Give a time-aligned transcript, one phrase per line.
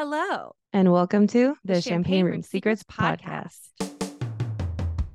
[0.00, 0.54] Hello.
[0.72, 3.58] And welcome to the, The Champagne, Room Secrets, podcast.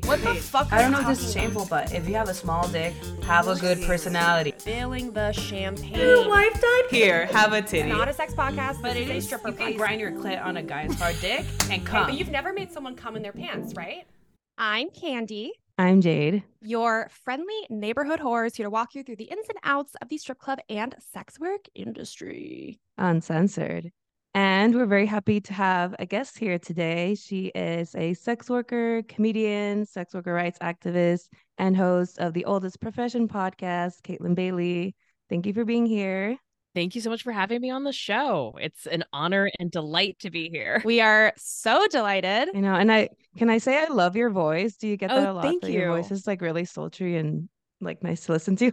[0.04, 0.74] What the fuck?
[0.74, 2.94] I don't know if this is shameful, but if you have a small dick,
[3.24, 4.52] have a good personality.
[4.58, 5.96] Failing the champagne.
[5.96, 6.84] Your wife died?
[6.90, 7.88] Here, have a titty.
[7.88, 9.26] Not a sex podcast, but it is a is.
[9.26, 12.08] stripper You can grind your clit on a guy's hard dick and come.
[12.08, 14.06] But you've never made someone come in their pants, right?
[14.58, 16.44] I'm Candy, I'm Jade.
[16.62, 20.18] your friendly neighborhood whores here to walk you through the ins and outs of the
[20.18, 22.82] strip club and sex work industry.
[22.98, 23.94] Uncensored.
[24.36, 27.14] And we're very happy to have a guest here today.
[27.14, 31.28] She is a sex worker, comedian, sex worker rights activist,
[31.60, 34.96] and host of the Oldest Profession podcast, Kaytlin Bailey.
[35.30, 36.36] Thank you for being here.
[36.74, 38.56] Thank you so much for having me on the show.
[38.60, 40.82] It's an honor and delight to be here.
[40.84, 42.50] We are so delighted.
[42.56, 42.74] You know.
[42.74, 44.78] And I can I say I love your voice?
[44.78, 45.44] Do you get Oh, that a lot?
[45.44, 47.48] thank that Your voice is like really sultry and
[47.84, 48.72] like nice to listen to.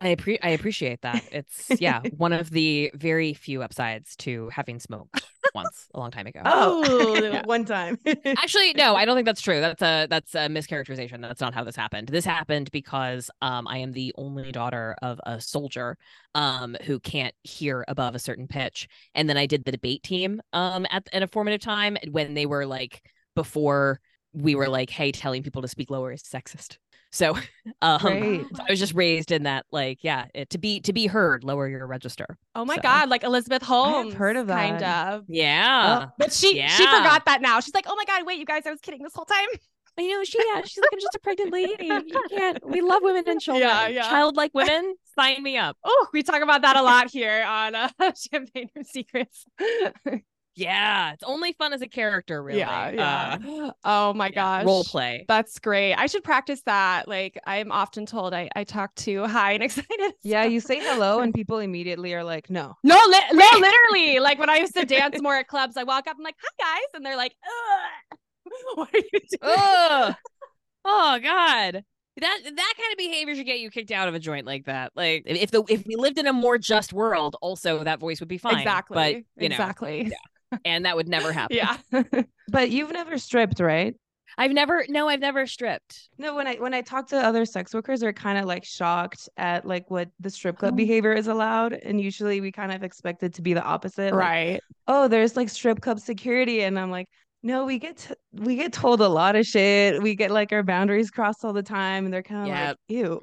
[0.00, 1.24] I appre- I appreciate that.
[1.32, 5.22] It's yeah, one of the very few upsides to having smoked
[5.54, 6.40] once a long time ago.
[6.44, 7.42] oh, Yeah.
[7.44, 7.98] one time.
[8.26, 9.60] Actually, no, I don't think that's true.
[9.60, 11.20] That's a that's a mischaracterization.
[11.20, 12.08] That's not how this happened.
[12.08, 15.96] This happened because um I am the only daughter of a soldier
[16.34, 18.88] um who can't hear above a certain pitch.
[19.14, 22.46] And then I did the debate team um at at a formative time when they
[22.46, 23.02] were like
[23.34, 24.00] before
[24.34, 26.78] we were like, hey, telling people to speak lower is sexist.
[27.12, 27.36] So
[27.82, 28.40] um Great.
[28.56, 31.44] so I was just raised in that like, yeah, it, to be to be heard,
[31.44, 32.38] lower your register.
[32.54, 34.14] Oh my So- God, like Elizabeth Holmes.
[34.14, 34.80] heard of that?
[34.80, 35.24] Kind of.
[35.28, 36.06] Yeah.
[36.18, 37.60] But she she forgot that now.
[37.60, 39.46] She's like, oh my God, wait, you guys, I was kidding this whole time.
[39.98, 41.84] I know she yeah, she's like I'm just a pregnant lady.
[41.84, 43.68] You can't we love women and children.
[43.68, 44.08] Yeah, yeah.
[44.08, 45.76] Childlike women, sign me up.
[45.84, 47.90] Oh, we talk about that a lot here on uh,
[48.32, 49.44] Champagne Room Secrets.
[50.54, 52.58] Yeah, it's only fun as a character, really.
[52.60, 54.66] Yeah, Uh, oh my yeah, gosh.
[54.66, 55.24] Role play.
[55.26, 55.94] That's great.
[55.94, 57.08] I should practice that.
[57.08, 60.12] Like I'm often told I, I talk too high and excited.
[60.22, 62.76] Yeah, so- you say hello and people immediately are like, no.
[62.84, 64.18] No, li- no, literally.
[64.20, 66.74] Like when I used to dance more at clubs, I walk up, I'm like, hi
[66.74, 66.88] guys.
[66.94, 67.34] And they're like,
[68.12, 68.18] Ugh.
[68.74, 69.40] what are you doing?
[69.42, 70.14] Ugh.
[70.84, 71.84] oh God.
[72.20, 74.92] That that kind of behavior should get you kicked out of a joint like that.
[74.94, 78.28] Like if the if we lived in a more just world, also that voice would
[78.28, 78.58] be fine.
[78.58, 78.94] exactly.
[78.94, 80.12] But you know, exactly.
[80.64, 81.56] And that would never happen.
[81.56, 81.76] Yeah.
[82.48, 83.94] But you've never stripped, right?
[84.38, 86.08] I've never no, I've never stripped.
[86.18, 89.28] No, when I when I talk to other sex workers, they're kind of like shocked
[89.36, 90.76] at like what the strip club Oh.
[90.76, 94.12] behavior is allowed, and usually we kind of expect it to be the opposite.
[94.12, 94.60] like, right.
[94.88, 97.08] oh, there's like strip club security, and I'm like,
[97.42, 100.02] no, we get t- we get told a lot of shit.
[100.02, 102.68] We get like our boundaries crossed all the time, and they're kind of Yep.
[102.68, 103.20] like, ew.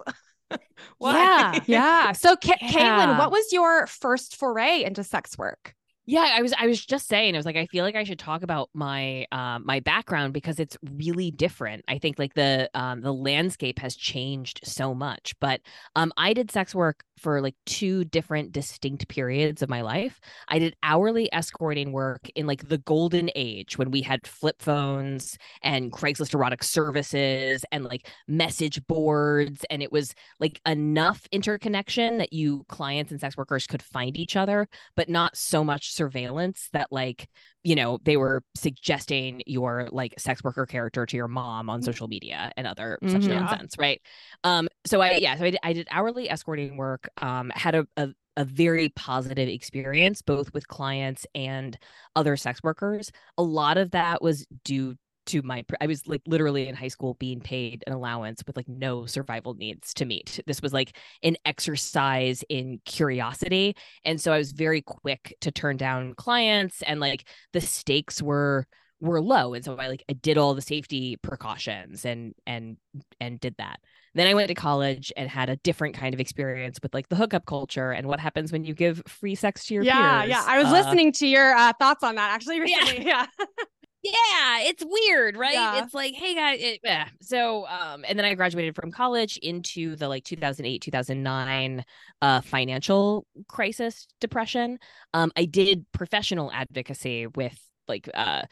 [1.02, 1.60] Yeah.
[1.68, 2.12] Yeah.
[2.14, 5.74] So, Ca- Kaytlin, what was your first foray into sex work?
[6.12, 8.18] Yeah, I was I was just saying, I was like, I feel like I should
[8.18, 11.86] talk about my um my background because it's really different.
[11.88, 15.36] I think like the um the landscape has changed so much.
[15.40, 15.62] But
[15.96, 20.20] um I did sex work for like two different distinct periods of my life.
[20.48, 25.38] I did hourly escorting work in like the golden age when we had flip phones
[25.62, 32.34] and Craigslist erotic services and like message boards and it was like enough interconnection that
[32.34, 36.88] you clients and sex workers could find each other but not so much surveillance that
[36.92, 37.28] like
[37.64, 42.08] you know they were suggesting your like sex worker character to your mom on social
[42.08, 43.30] media and other such Mhm.
[43.30, 43.40] Yeah.
[43.42, 44.02] nonsense right
[44.44, 47.88] um so i yeah so i did, I did hourly escorting work um had a,
[47.98, 51.78] a a very positive experience both with clients and
[52.16, 54.96] other sex workers a lot of that was due
[55.30, 58.68] to my i was like literally in high school being paid an allowance with like
[58.68, 63.76] no survival needs to meet this was like an exercise in curiosity
[64.06, 68.66] and so i was very quick to turn down clients and like the stakes were
[69.02, 72.78] were low and so i like i did all the safety precautions and and
[73.22, 73.80] and did that
[74.16, 77.16] then i went to college and had a different kind of experience with like the
[77.16, 80.44] hookup culture and what happens when you give free sex to your yeah, peers yeah.
[80.44, 80.44] Yeah.
[80.48, 83.06] I was Uh, listening to your uh, thoughts on that actually recently.
[83.06, 83.26] Yeah.
[83.40, 83.46] yeah
[84.04, 85.84] it's weird right Yeah.
[85.84, 87.08] it's like hey guys it, yeah.
[87.22, 91.84] so um and then i graduated from college into the like 2008 2009
[92.22, 94.80] uh financial crisis depression
[95.14, 98.44] um i did professional advocacy with like uh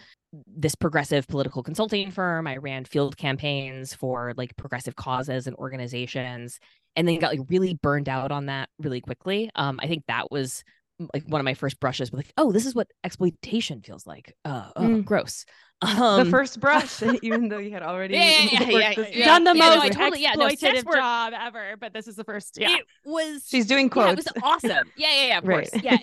[0.45, 6.59] this progressive political consulting firm i ran field campaigns for like progressive causes and organizations
[6.95, 10.29] and then got like really burned out on that really quickly um i think that
[10.31, 10.63] was
[11.13, 14.33] like one of my first brushes with like oh this is what exploitation feels like
[14.45, 15.05] uh oh, Mm.
[15.05, 15.45] gross
[15.81, 19.25] the um, first brush, even though you had already Yeah, yeah, yeah, yeah, yeah.
[19.25, 22.15] Done the Yeah, most I totally- yeah, no, exploitative work- job ever, but this is
[22.15, 22.57] the first.
[22.59, 22.77] Yeah.
[22.77, 24.71] it was She's doing yeah, it was awesome.
[24.97, 25.69] Yeah, yeah, yeah, of Right.
[25.69, 25.83] course.
[25.83, 25.97] Yeah,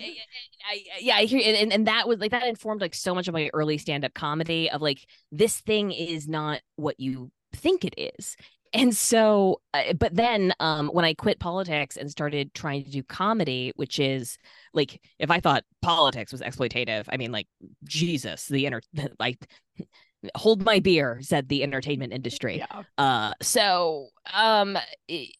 [0.65, 3.33] I, yeah, I hear, and- and that was like that informed like so much of
[3.33, 8.37] my early stand-up comedy of like this thing is not what you think it is.
[8.73, 13.03] And so uh, but then um when i quit politics and started trying to do
[13.03, 14.37] comedy which is
[14.73, 17.47] like if i thought politics was exploitative i mean like
[17.83, 18.81] jesus the inner
[19.19, 19.47] like
[20.35, 22.83] hold my beer said the entertainment industry Yeah.
[22.97, 24.77] uh so um
[25.07, 25.35] it-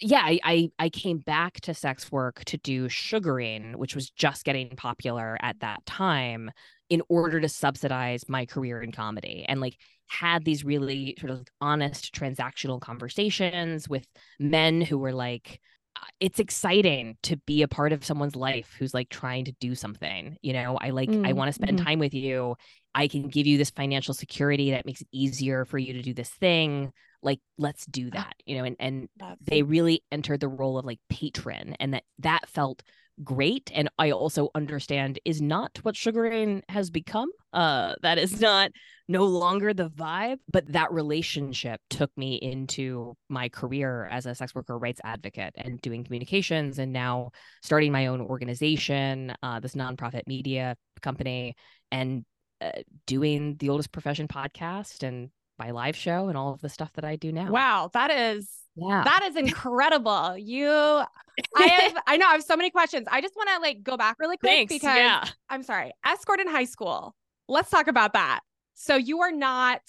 [0.00, 4.44] yeah I, I i came back to sex work to do sugaring which was just
[4.44, 6.50] getting popular at that time
[6.90, 9.78] in order to subsidize my career in comedy and like
[10.08, 14.06] had these really sort of honest transactional conversations with
[14.38, 15.60] men who were like
[15.96, 19.74] "Uh, it's exciting to be a part of someone's life who's like trying to do
[19.74, 20.76] something you know?
[20.80, 21.78] I like i Mm, want to spend mhm.
[21.78, 22.56] time with you.
[22.94, 26.14] I can give you this financial security that makes it easier for you to do
[26.14, 26.92] this thing.
[27.22, 28.64] Like let's do that you know?
[28.64, 29.08] And and
[29.46, 32.82] they really entered the role of like patron and that that felt
[33.24, 38.70] great and i also understand is not what sugaring has become uh that is not
[39.08, 44.54] no longer the vibe but that relationship took me into my career as a sex
[44.54, 47.30] worker rights advocate and doing communications and now
[47.62, 51.54] starting my own organization uh this nonprofit media company
[51.90, 52.24] and
[52.60, 52.70] uh,
[53.06, 57.04] doing the oldest profession podcast and my live show and all of the stuff that
[57.04, 57.50] i do now.
[57.50, 58.48] Wow, that is
[58.78, 60.36] yeah that is incredible.
[60.36, 63.06] You I have I know I have so many questions.
[63.10, 64.72] I just want to like go back really quick Thanks.
[64.72, 65.24] because yeah.
[65.48, 65.92] I'm sorry.
[66.04, 67.14] Escort in high school.
[67.48, 68.40] Let's talk about that.
[68.74, 69.80] So you are not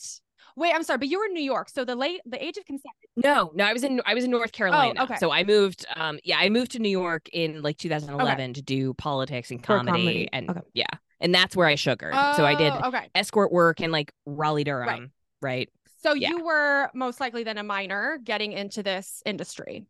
[0.55, 1.69] Wait, I'm sorry, but you were in New York.
[1.69, 2.93] So the late the age of consent.
[3.15, 4.93] No, no, I was in I was in North Carolina.
[4.99, 5.15] Oh, okay.
[5.17, 8.93] So I moved um yeah, I moved to New York in like 2011 to do
[8.93, 10.29] politics and comedy, comedy.
[10.33, 10.59] and Okay.
[10.73, 10.87] yeah.
[11.21, 12.13] And that's where I sugared.
[12.35, 13.09] so I did Oh, Okay.
[13.15, 15.69] escort work in like Raleigh Durham, right?
[16.01, 16.29] So Yeah.
[16.29, 19.85] you were most likely then a minor getting into this industry.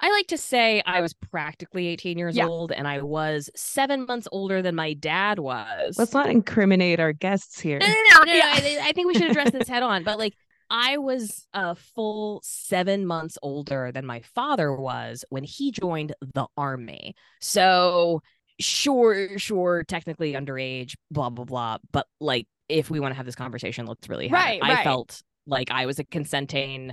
[0.00, 2.46] I like to say I was practically 18 years Yeah.
[2.46, 5.98] old and I was 7 months older than my dad was.
[5.98, 7.78] Let's not incriminate our guests here.
[7.78, 8.40] No, no, no, no, no.
[8.44, 10.04] I, I think we should address this head on.
[10.04, 10.34] But like,
[10.68, 16.46] I was a full seven months older than my father was when he joined the
[16.56, 17.14] army.
[17.40, 18.22] So,
[18.58, 21.78] sure, sure, technically underage, blah, blah, blah.
[21.92, 24.64] But like, if we want to have this conversation, let's really have Right, it.
[24.64, 24.84] I right.
[24.84, 26.92] felt like I was a consenting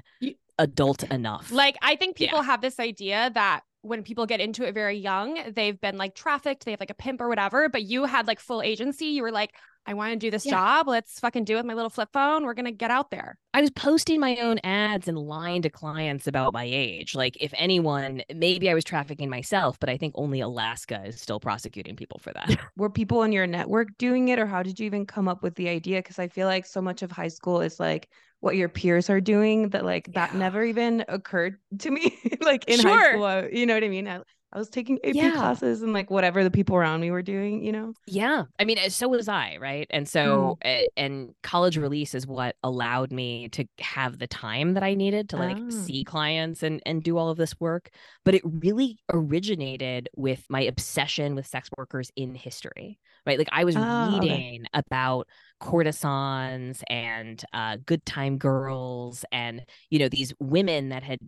[0.58, 1.52] adult enough.
[1.52, 2.28] Like I think Yeah.
[2.28, 6.14] people have this idea that when people get into it very young, they've been like
[6.14, 9.06] trafficked, they have like a pimp or whatever, but you had like full agency.
[9.06, 9.52] You were like,
[9.86, 10.52] I want to do this Yeah.
[10.52, 10.90] job.
[10.90, 12.44] Let's fucking do it with my little flip phone.
[12.46, 13.38] We're gonna get out there.
[13.54, 17.16] I was posting my own ads and lying to clients about my age.
[17.16, 21.40] Like, if anyone, maybe I was trafficking myself, but I think only Alaska is still
[21.40, 22.50] prosecuting people for that.
[22.76, 25.56] Were people in your network doing it, or how did you even come up with
[25.56, 26.00] the idea?
[26.00, 28.10] Because I feel like so much of high school is like
[28.42, 30.40] what your peers are doing that like that Yeah.
[30.40, 32.18] never even occurred to me.
[32.42, 32.98] like in Sure.
[32.98, 34.08] high school, I- you know what I mean?
[34.08, 34.22] I,
[34.52, 35.32] I was taking AP Yeah.
[35.34, 37.94] classes and like whatever the people around me were doing, you know?
[38.08, 38.46] Yeah.
[38.58, 39.86] I mean, so was I, right?
[39.92, 44.82] And so, uh, and college release is what allowed me to have the time that
[44.82, 45.70] I needed to like Ah.
[45.70, 47.90] see clients and and do all of this work.
[48.26, 52.98] But it really originated with my obsession with sex workers in history,
[53.30, 53.38] right?
[53.38, 54.20] Like I was okay.
[54.20, 55.28] reading about
[55.60, 61.20] courtesans and uh, good time girls and you know these women that had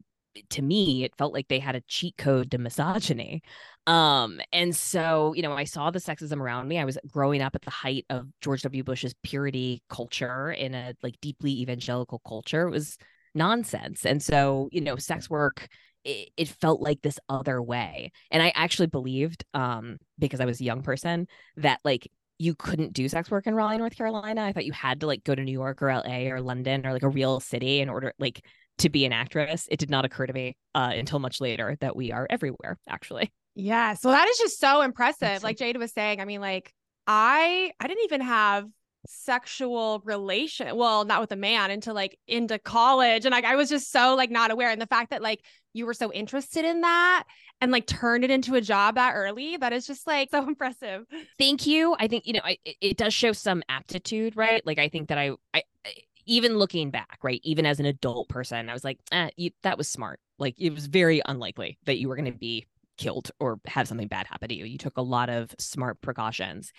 [0.50, 3.42] to me it felt like they had a cheat code to misogyny
[3.86, 7.54] um and so you know i saw the sexism around me i was growing up
[7.54, 12.66] at the height of george w bush's purity culture in a like deeply evangelical culture
[12.66, 12.98] it was
[13.36, 15.68] nonsense and so you know sex work
[16.04, 20.60] it, it felt like this other way and i actually believed um because i was
[20.62, 21.28] a young person
[21.58, 22.10] that like
[22.40, 25.24] you couldn't do sex work in raleigh north carolina i thought you had to like
[25.24, 28.14] go to new york or la or london or like a real city in order
[28.20, 28.44] like
[28.78, 31.96] to be an actress it did not occur to me uh, until much later that
[31.96, 33.96] we are everywhere actually Yeah.
[33.96, 35.20] So that is just so impressive.
[35.20, 36.74] That's Like Jada was saying, I mean, like
[37.08, 38.66] I I didn't even have
[39.08, 43.70] sexual relation well not with a man until like into college and like i was
[43.70, 45.42] just so like not aware and the fact that like
[45.74, 47.24] you were so interested in that
[47.62, 51.06] and like turned it into a job that early that is just like so impressive.
[51.40, 51.96] Thank you.
[52.00, 54.66] I think you know I, it- does show some aptitude right?
[54.66, 55.94] Like i think that i i I-
[56.28, 59.78] even looking back right even as an adult person i was like eh, you, that
[59.78, 60.20] was smart.
[60.38, 62.66] Like it was very unlikely that you were going to be
[62.98, 64.66] killed or have something bad happen to you.
[64.66, 66.72] You took a lot of smart precautions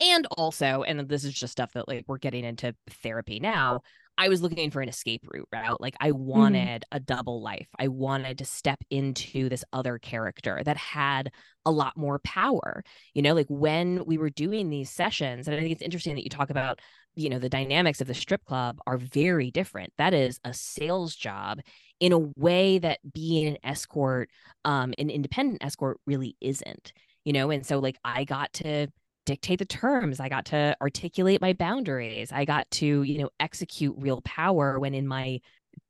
[0.00, 3.80] and also and this is just stuff that like we're getting into therapy now
[4.18, 7.68] i was looking for an escape route right like i wanted a double life.
[7.78, 11.32] I wanted to step into this other character that had
[11.66, 12.82] a lot more power
[13.14, 16.24] you know like when we were doing these sessions and i think it's interesting that
[16.24, 16.80] you talk about
[17.14, 19.92] you know the dynamics of the strip club are very different.
[19.98, 21.60] That is a sales job
[21.98, 24.30] in a way that being an escort
[24.64, 26.92] um an independent escort really isn't
[27.24, 28.86] you know and so like i got to
[29.30, 33.94] dictate the terms i got to articulate my boundaries i got to you know execute
[33.98, 35.40] real power when in my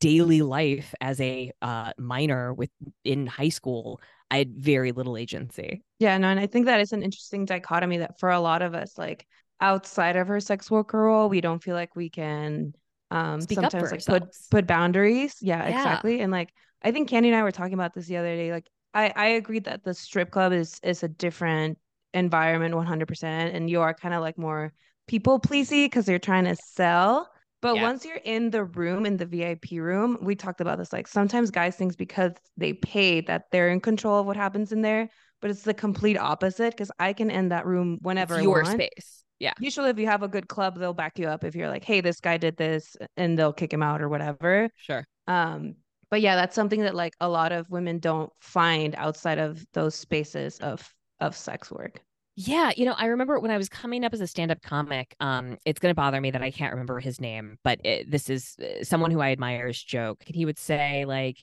[0.00, 2.70] daily life as a uh, minor with
[3.04, 5.82] in high school, I had very little agency.
[5.98, 8.74] Yeah, no, and I think that is an interesting dichotomy that for a lot of
[8.74, 9.26] us, like
[9.60, 12.72] outside of her sex worker role, we don't feel like we can
[13.10, 15.36] um Speak sometimes like put put boundaries.
[15.40, 15.70] Yeah, Yeah.
[15.70, 16.20] exactly.
[16.20, 16.50] And like
[16.82, 18.52] I think Candy and I were talking about this the other day.
[18.52, 21.78] Like I I agreed that the strip club is is a different
[22.14, 24.72] environment 100% and you are kind of like more
[25.06, 27.28] people pleasy because you're trying to sell.
[27.62, 27.82] But Yeah.
[27.82, 30.92] once you're in the room, in the VIP room, we talked about this.
[30.92, 34.80] Like sometimes guys think because they pay that they're in control of what happens in
[34.82, 38.64] there, but it's the complete opposite because I can end that room whenever It's your
[38.64, 39.24] space.
[39.38, 39.52] Yeah.
[39.58, 42.00] Usually, if you have a good club, they'll back you up if you're like, "Hey,
[42.00, 44.68] this guy did this," and they'll kick him out or whatever.
[44.76, 45.06] Sure.
[45.26, 45.76] Um,
[46.10, 49.94] but yeah, that's something that like a lot of women don't find outside of those
[49.94, 50.86] spaces of
[51.20, 52.00] of sex work.
[52.36, 55.14] Yeah, you know, I remember when I was coming up as a stand-up comic.
[55.20, 58.30] Um, it's going to bother me that I can't remember his name, but it, this
[58.30, 60.22] is uh, someone who I admire's joke.
[60.26, 61.36] And he would say, like,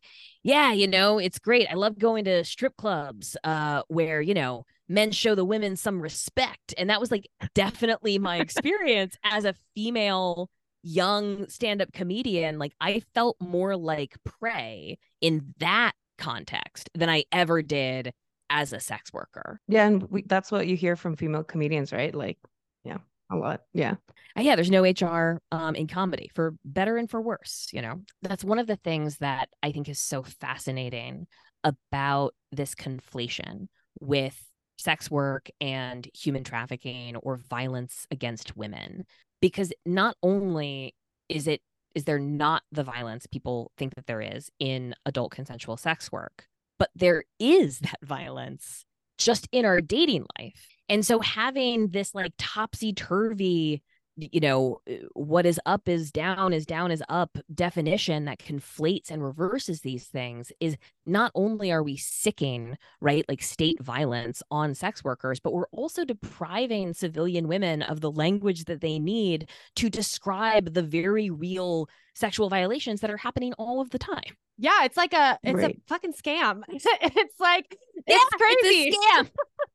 [0.43, 1.67] "Yeah, you know, it's great.
[1.69, 6.01] I love going to strip clubs, uh, where you know men show the women some
[6.01, 10.49] respect." And that was like definitely my experience as a female
[10.81, 12.57] young stand-up comedian.
[12.57, 18.13] Like, I felt more like prey in that context than I ever did
[18.49, 19.59] as a sex worker.
[19.67, 22.13] Yeah, and we, that's what you hear from female comedians, right?
[22.13, 22.37] Like,
[22.83, 22.97] yeah,
[23.31, 23.61] a lot.
[23.73, 23.95] Yeah.
[24.37, 27.67] Uh, yeah, there's no HR um, in comedy for better and for worse.
[27.71, 31.27] You know, that's one of the things that I think is so fascinating
[31.63, 33.67] about this conflation
[33.99, 34.41] with
[34.77, 39.05] sex work and human trafficking or violence against women.
[39.41, 40.95] Because not only
[41.29, 41.61] is it
[41.95, 46.45] is there not the violence people think that there is in adult consensual sex work,
[46.77, 48.85] but there is that violence
[49.17, 50.67] just in our dating life.
[50.89, 53.81] And so having this like topsy turvy,
[54.17, 59.11] you know, uh, what is up is down, is down is up definition that conflates
[59.11, 64.73] and reverses these things is not only are we sicking, right, like state violence on
[64.73, 69.89] sex workers, but we're also depriving civilian women of the language that they need to
[69.89, 74.35] describe the very real sexual violations that are happening all of the time.
[74.57, 75.77] Yeah, it's like a it's Right.
[75.77, 76.63] a fucking scam.
[76.69, 78.89] it's like Yeah, it's crazy.
[78.89, 79.29] It's a scam.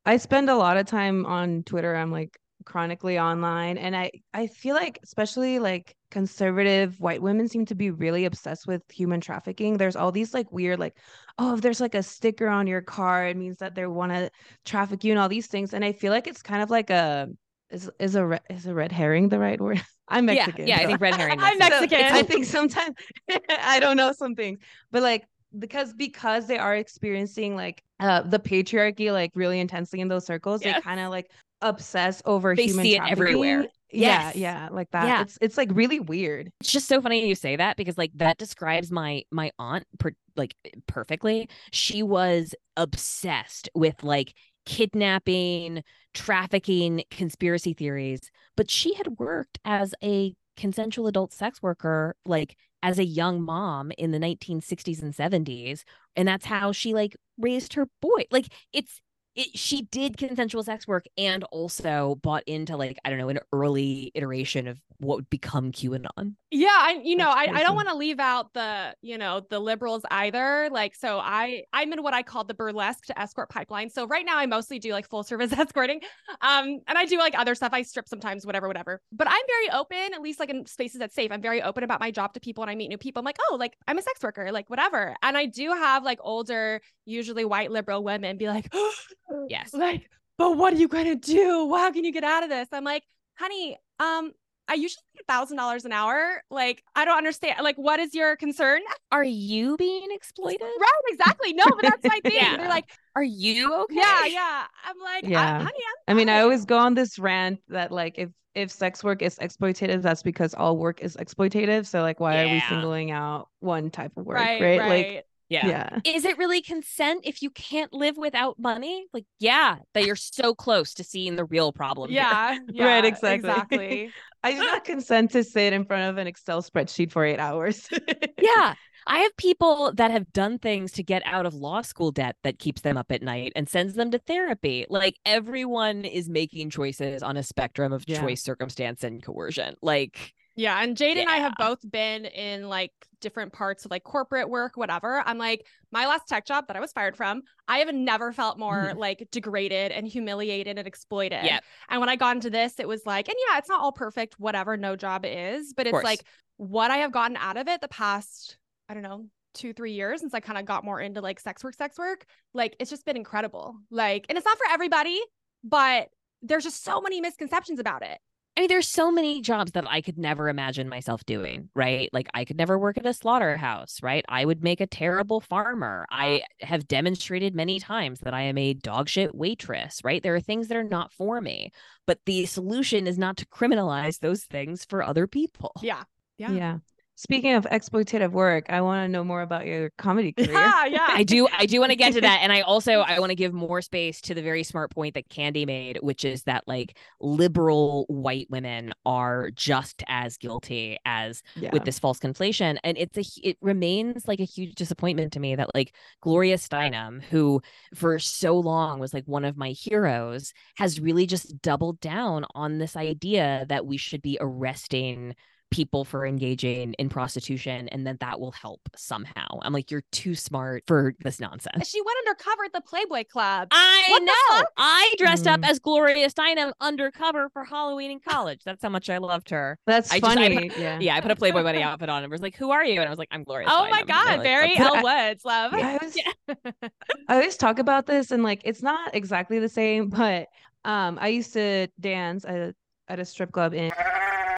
[0.04, 1.94] I spend a lot of time on Twitter.
[1.94, 7.64] I'm like chronically online and I I feel like especially like conservative white women seem
[7.66, 9.76] to be really obsessed with human trafficking.
[9.76, 10.97] There's all these like weird like
[11.38, 14.31] oh if there's like a sticker on your car it means that they want to
[14.64, 17.28] traffic you and all these things and I feel like it's kind of like a
[17.73, 19.83] is is a is a red herring the right word?
[20.09, 20.66] I'm Mexican.
[20.66, 21.40] Yeah, yeah, I think red herring.
[21.40, 21.75] I'm sense.
[21.75, 22.04] so Mexican.
[22.04, 22.95] I think sometimes
[23.49, 24.59] I don't know some things,
[24.90, 25.25] but like
[25.59, 30.61] because because they are experiencing like uh the patriarchy like really intensely in those circles,
[30.61, 31.30] they kind of like
[31.62, 33.12] obsess over They human see it trafficking.
[33.12, 33.66] everywhere.
[33.94, 35.06] Yeah, yeah, like that.
[35.06, 35.23] Yeah.
[35.23, 36.50] It's it's like really weird.
[36.61, 40.12] it's just so funny you say that because like that describes my my aunt per,
[40.37, 40.54] like
[40.87, 45.82] perfectly she was obsessed with like kidnapping
[46.14, 48.21] trafficking conspiracy theories
[48.56, 53.92] but she had worked as a consensual adult sex worker like as a young mom
[53.97, 55.85] in the 1960s and 70s
[56.16, 59.00] and that's how she like raised her boy like it's
[59.34, 63.40] it, she did consensual sex work and also bought into like I don't know an
[63.52, 66.34] early iteration of what would become QAnon.
[66.50, 69.58] Yeah, I you know, I, I don't want to leave out the, you know, the
[69.58, 70.68] liberals either.
[70.70, 73.88] Like so I I'm in what I call the burlesque to escort pipeline.
[73.88, 76.00] So right now I mostly do like full service escorting.
[76.40, 77.72] Um and I do like other stuff.
[77.72, 79.00] I strip sometimes, whatever, whatever.
[79.12, 81.32] But I'm very open, at least like in spaces that's safe.
[81.32, 83.20] I'm very open about my job to people and I meet new people.
[83.20, 85.16] I'm like, oh, like I'm a sex worker, like whatever.
[85.22, 88.72] And I do have like older, usually white liberal women be like,
[89.48, 89.72] Yes.
[89.74, 90.08] like,
[90.38, 91.74] but what are you gonna do?
[91.74, 92.68] How can you get out of this?
[92.72, 93.04] I'm like,
[93.38, 94.32] honey, um,
[94.68, 96.42] I usually get a thousand dollars an hour.
[96.50, 97.56] Like, I don't understand.
[97.62, 98.80] Like, what is your concern?
[99.10, 100.62] Are you being exploited?
[100.80, 101.52] Right, exactly.
[101.52, 102.34] No, but that's my thing.
[102.34, 102.56] Yeah.
[102.56, 103.94] They're like, Are you okay?
[103.96, 104.64] yeah, yeah.
[104.84, 105.30] I'm like, Yeah.
[105.30, 105.58] yeah.
[105.58, 109.02] honey, I'm I mean, I always go on this rant that like if if sex
[109.02, 111.86] work is exploitative, that's because all work is exploitative.
[111.86, 114.80] So like why are we singling out one type of work, right, right?
[114.80, 115.06] right.
[115.06, 115.66] Like Yeah.
[115.66, 115.99] yeah.
[116.04, 119.06] Is it really consent if you can't live without money?
[119.12, 122.11] Like, yeah, that you're so close to seeing the real problem.
[122.11, 123.50] yeah, yeah, Right, exactly.
[123.50, 124.11] exactly.
[124.44, 127.88] I do not consent to sit in front of an Excel spreadsheet for eight hours.
[128.40, 128.75] Yeah.
[129.06, 132.59] I have people that have done things to get out of law school debt that
[132.61, 134.87] keeps them up at night and sends them to therapy.
[134.88, 138.21] Like everyone is making choices on a spectrum of Yeah.
[138.21, 139.75] choice, circumstance, and coercion.
[139.82, 144.04] Like, Yeah, and Jade and I have both been in like different parts of like
[144.04, 145.23] corporate work, whatever.
[145.25, 148.59] I'm like, my last tech job that I was fired from, I have never felt
[148.59, 148.99] more mm-hmm.
[148.99, 151.44] like degraded and humiliated and exploited.
[151.44, 151.64] Yep.
[151.88, 154.35] And when I got into this, it was like, and yeah, it's not all perfect,
[154.38, 156.23] whatever no job is, but it's like
[156.56, 160.21] what I have gotten out of it the past I don't know, two, three years
[160.21, 163.06] since I kind of got more into like sex work, sex work, like it's just
[163.06, 163.76] been incredible.
[163.90, 165.18] Like, and it's not for everybody,
[165.64, 166.09] but
[166.42, 168.18] there's just so many misconceptions about it.
[168.54, 172.11] I mean, there's so many jobs that I could never imagine myself doing, right?
[172.12, 174.26] Like, I could never work at a slaughterhouse, right?
[174.28, 176.06] I would make a terrible farmer.
[176.11, 180.23] I have demonstrated many times that I am a dogshit waitress, right?
[180.23, 181.71] There are things that are not for me,
[182.06, 185.73] but the solution is not to criminalize those things for other people.
[185.80, 186.02] Yeah.
[186.37, 186.50] Yeah.
[186.50, 186.78] Yeah.
[187.14, 190.52] Speaking of exploitative work, I want to know more about your comedy career.
[190.52, 190.87] Yeah.
[190.87, 191.07] Yeah.
[191.09, 193.37] I do I do want to get to that and I also I want to
[193.37, 196.97] give more space to the very smart point that Candy made which is that like
[197.21, 201.71] liberal white women are just as guilty as Yeah.
[201.73, 205.54] with this false conflation and it's a it remains like a huge disappointment to me
[205.54, 207.61] that like Gloria Steinem who
[207.95, 212.78] for so long was like one of my heroes has really just doubled down on
[212.78, 215.35] this idea that we should be arresting
[215.72, 219.58] people for engaging in prostitution and that that will help somehow.
[219.62, 221.88] I'm like you're too smart for this nonsense.
[221.88, 223.68] She went undercover at the Playboy Club.
[223.72, 224.66] I What know.
[224.76, 225.68] I dressed up Mm.
[225.70, 228.60] as Gloria Steinem undercover for Halloween in college.
[228.64, 229.78] That's how much I loved her.
[229.86, 230.70] That's I just- I funny.
[230.78, 230.98] yeah.
[231.00, 233.06] Yeah, I put a Playboy bunny outfit on and was like, "Who are you?" And
[233.08, 234.26] I was like, "I'm Gloria." Oh Steinem." my God.
[234.28, 235.72] like, Very "That's- Elle Woods, love.
[235.74, 236.16] I always,
[237.28, 240.48] I always talk about this and like it's not exactly the same, but
[240.84, 242.74] um I used to dance at,
[243.09, 243.90] at a strip club in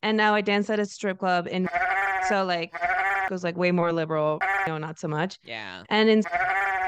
[0.03, 1.69] and now I dance at a strip club in
[2.29, 5.39] so like it was like way more liberal, you know, not so much.
[5.45, 5.83] Yeah.
[5.89, 6.23] And in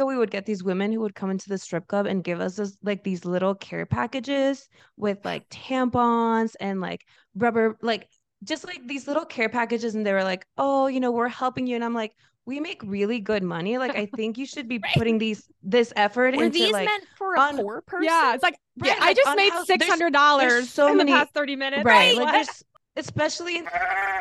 [0.05, 2.57] we would get these women who would come into the strip club and give us
[2.57, 8.09] this like these little care packages with like tampons and like rubber like
[8.45, 11.67] just like these little care packages and they were like, "Oh, you know, we're helping
[11.67, 12.15] you." And I'm like,
[12.47, 13.77] "We make really good money.
[13.79, 14.95] Like I think you should be Right.
[14.95, 18.05] putting these this effort Were into these like meant for a on- poor person?
[18.05, 18.35] Yeah.
[18.35, 21.13] It's like, Right, yeah, I like, just on made six hundred dollars so in many-
[21.13, 21.85] the past thirty minutes.
[21.85, 22.25] right What?
[22.27, 22.63] like there's
[22.99, 23.69] especially in,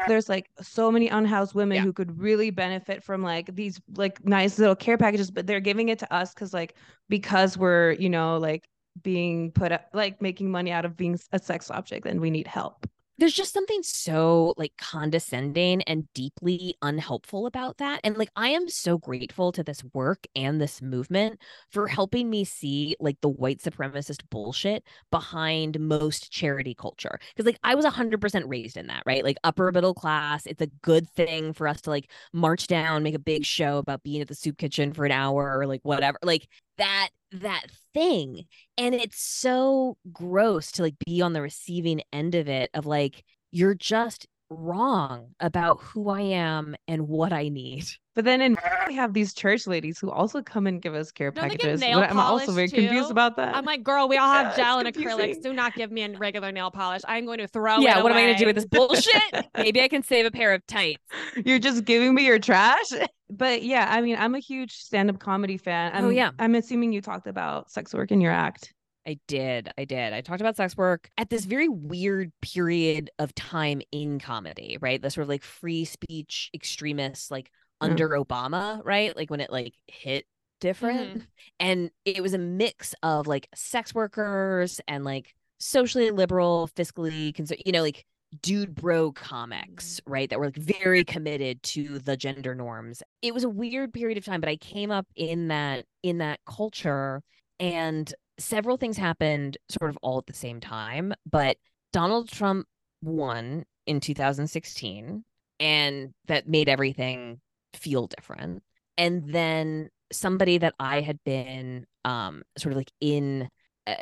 [0.08, 1.82] there's like so many unhoused women Yeah.
[1.84, 5.88] who could really benefit from like these like nice little care packages but they're giving
[5.90, 6.76] it to us because like
[7.08, 8.68] because we're you know like
[9.02, 12.48] being put up like making money out of being a sex object and we need
[12.48, 12.86] help
[13.18, 18.02] there's just something so like condescending and deeply unhelpful about that.
[18.04, 21.40] And like, I am so grateful to this work and this movement
[21.72, 27.20] for helping me see like the white supremacist bullshit behind most charity culture.
[27.38, 29.24] Cause like, I was 100% raised in that, right?
[29.24, 30.46] Like, upper middle class.
[30.46, 34.04] It's a good thing for us to like march down, make a big show about
[34.04, 36.18] being at the soup kitchen for an hour or like whatever.
[36.22, 38.46] Like, that that thing.
[38.78, 43.24] And it's so gross to like be on the receiving end of it of like
[43.52, 47.86] you're just wrong about who I am and what I need.
[48.16, 51.32] but then in we have these church ladies who also come and give us care
[51.32, 54.46] Don't packages but i'm also very confused about that I'm like, girl, we all have
[54.46, 55.20] Yeah, it's gel and confusing.
[55.20, 55.42] acrylics.
[55.42, 57.02] Do not give me a regular nail polish.
[57.08, 59.22] I'm going to throw yeah, what am I going to do with this bullshit?
[59.58, 61.02] Maybe I can save a pair of tights.
[61.46, 62.92] you're just giving me your trash
[63.30, 66.32] but yeah i mean i'm a huge stand-up comedy fan oh, I'm, Oh, yeah.
[66.38, 68.74] i'm assuming you talked about sex work in your act
[69.08, 69.70] I did.
[69.78, 70.14] I did.
[70.14, 75.02] I talked about sex work at this very weird period of time in comedy, right?
[75.02, 77.52] The sort of like free speech extremists, like
[77.84, 77.92] Mm.
[77.92, 79.16] under Obama, right?
[79.16, 80.26] Like when it like hit
[80.62, 81.24] different.
[81.60, 87.62] And it was a mix of like sex workers and like socially liberal, fiscally concerned,
[87.66, 88.06] you know, like
[88.42, 90.30] dude bro comics, right?
[90.30, 93.04] That were like very committed to the gender norms.
[93.22, 96.40] It was a weird period of time, but I came up in that in that
[96.46, 97.22] culture
[97.60, 101.58] and several things happened sort of all at the same time, but
[101.94, 102.68] Donald Trump
[103.02, 105.24] won in 2016
[105.60, 107.40] and that made everything
[107.74, 108.64] feel different.
[108.98, 113.50] And then somebody that I had been um sort of like in
[113.88, 113.96] uh,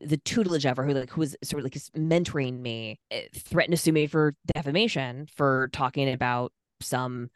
[0.00, 3.76] the tutelage of her who like who was sort of like mentoring me uh, threatened
[3.76, 7.30] to sue me for defamation for talking about some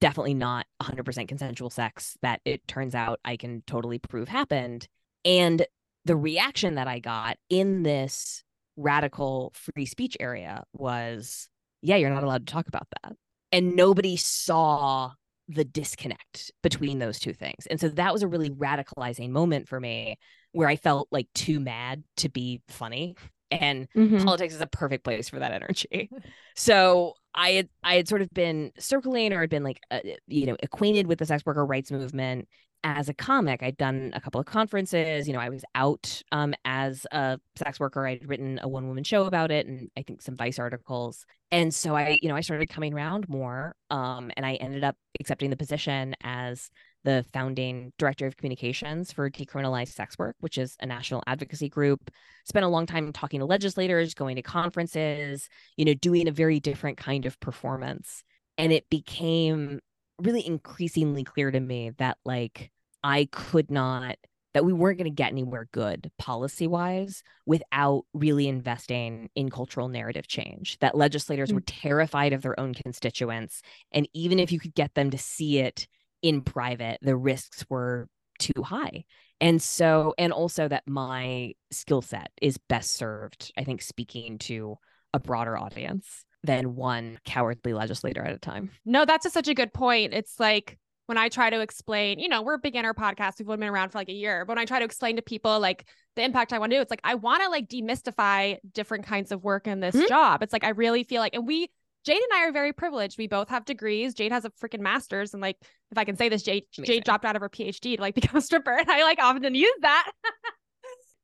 [0.00, 4.88] definitely not 100% consensual sex that it turns out I can totally prove happened
[5.24, 5.64] and
[6.04, 8.42] the reaction that I got in this
[8.76, 11.48] radical free speech area was
[11.82, 13.14] yeah you're not allowed to talk about that
[13.52, 15.10] and nobody saw
[15.48, 19.80] the disconnect between those two things and so that was a really radicalizing moment for
[19.80, 20.16] me
[20.52, 23.16] where I felt like too mad to be funny
[23.50, 24.24] and Mhm.
[24.24, 26.10] politics is a perfect place for that energy.
[26.56, 30.46] So I had I had sort of been circling or had been like uh, you
[30.46, 32.48] know acquainted with the sex worker rights movement
[32.84, 33.62] as a comic.
[33.62, 35.26] I'd done a couple of conferences.
[35.26, 38.06] You know, I was out um, as a sex worker.
[38.06, 41.24] I'd written a one woman show about it, and I think some Vice articles.
[41.50, 44.96] And so I you know I started coming around more, um, and I ended up
[45.18, 46.70] accepting the position as
[47.04, 52.10] the founding director of communications for decriminalized sex work, which is a national advocacy group.
[52.44, 56.60] Spent a long time talking to legislators, going to conferences, you know, doing a very
[56.60, 58.22] different kind of performance.
[58.58, 59.80] And it became
[60.22, 62.70] really increasingly clear to me that like
[63.02, 64.16] I could not
[64.52, 69.88] that we weren't going to get anywhere good policy wise without really investing in cultural
[69.88, 70.76] narrative change.
[70.80, 71.56] That legislators mm-hmm.
[71.56, 73.62] were terrified of their own constituents.
[73.92, 75.86] And even if you could get them to see it
[76.20, 79.04] in private, the risks were too high.
[79.40, 84.76] And so, and also that my skill set is best served, I think, speaking to
[85.14, 88.70] a broader audience than one cowardly legislator at a time.
[88.84, 90.14] No, that's a, such a good point.
[90.14, 93.38] It's like when I try to explain, you know, we're a beginner podcast.
[93.38, 94.44] We've only been around for like a year.
[94.44, 95.84] But when I try to explain to people like
[96.16, 99.32] the impact I want to do, it's like I want to like demystify different kinds
[99.32, 100.06] of work in this mm-hmm.
[100.08, 100.42] job.
[100.42, 101.68] It's like I really feel like, and we
[102.04, 103.18] Jade and I are very privileged.
[103.18, 104.14] We both have degrees.
[104.14, 105.56] Jade has a freaking master's, and like,
[105.90, 108.36] if I can say this, Jade Jade dropped out of her PhD to like become
[108.36, 110.10] a stripper, and I like often use that.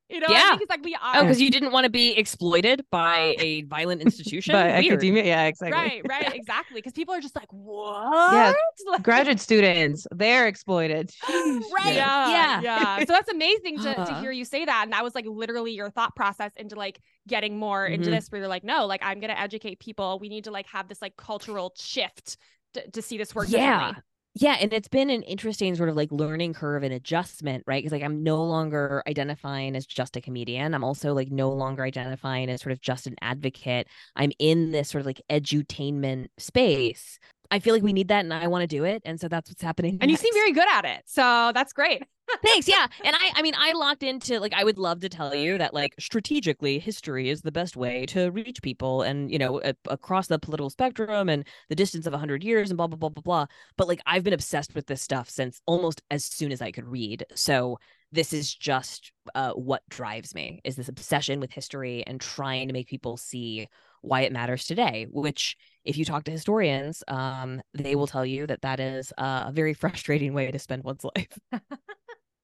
[0.09, 0.51] you know, yeah.
[0.53, 1.17] Because like we are.
[1.17, 5.25] Oh, because you didn't want to be exploited by a violent institution, by academia.
[5.25, 5.77] Yeah, exactly.
[5.77, 6.75] Right, right, exactly.
[6.75, 8.33] Because people are just like, what?
[8.33, 8.53] Yeah,
[8.91, 11.11] like, graduate students, they're exploited.
[11.29, 11.95] right.
[11.95, 12.99] Yeah, yeah, yeah.
[12.99, 14.05] So that's amazing to, uh-huh.
[14.05, 16.99] to hear you say that, and that was like literally your thought process into like
[17.27, 17.95] getting more mm-hmm.
[17.95, 20.51] into this where you're like no like i'm going to educate people we need to
[20.51, 22.37] like have this like cultural shift
[22.73, 23.93] to, to see this work yeah
[24.41, 27.91] yeah and it's been an interesting sort of like learning curve and adjustment right because
[27.91, 32.49] like i'm no longer identifying as just a comedian i'm also like no longer identifying
[32.49, 37.19] as sort of just an advocate i'm in this sort of like edutainment space
[37.49, 39.01] I feel like we need that and I want to do it.
[39.05, 39.99] And so that's what's happening.
[40.01, 40.21] And next.
[40.21, 41.03] you seem very good at it.
[41.05, 42.03] So that's great.
[42.43, 42.67] Thanks.
[42.67, 42.87] Yeah.
[43.03, 45.73] And I I mean I locked into like I would love to tell you that
[45.73, 50.27] like strategically history is the best way to reach people and you know a- across
[50.27, 53.45] the political spectrum and the distance of 100 years and blah blah blah blah blah.
[53.77, 56.85] But like I've been obsessed with this stuff since almost as soon as I could
[56.87, 57.25] read.
[57.33, 57.79] So
[58.11, 62.73] this is just uh, what drives me is this obsession with history and trying to
[62.73, 63.67] make people see
[64.01, 68.47] why it matters today which if you talk to historians um, they will tell you
[68.47, 71.37] that that is a very frustrating way to spend one's life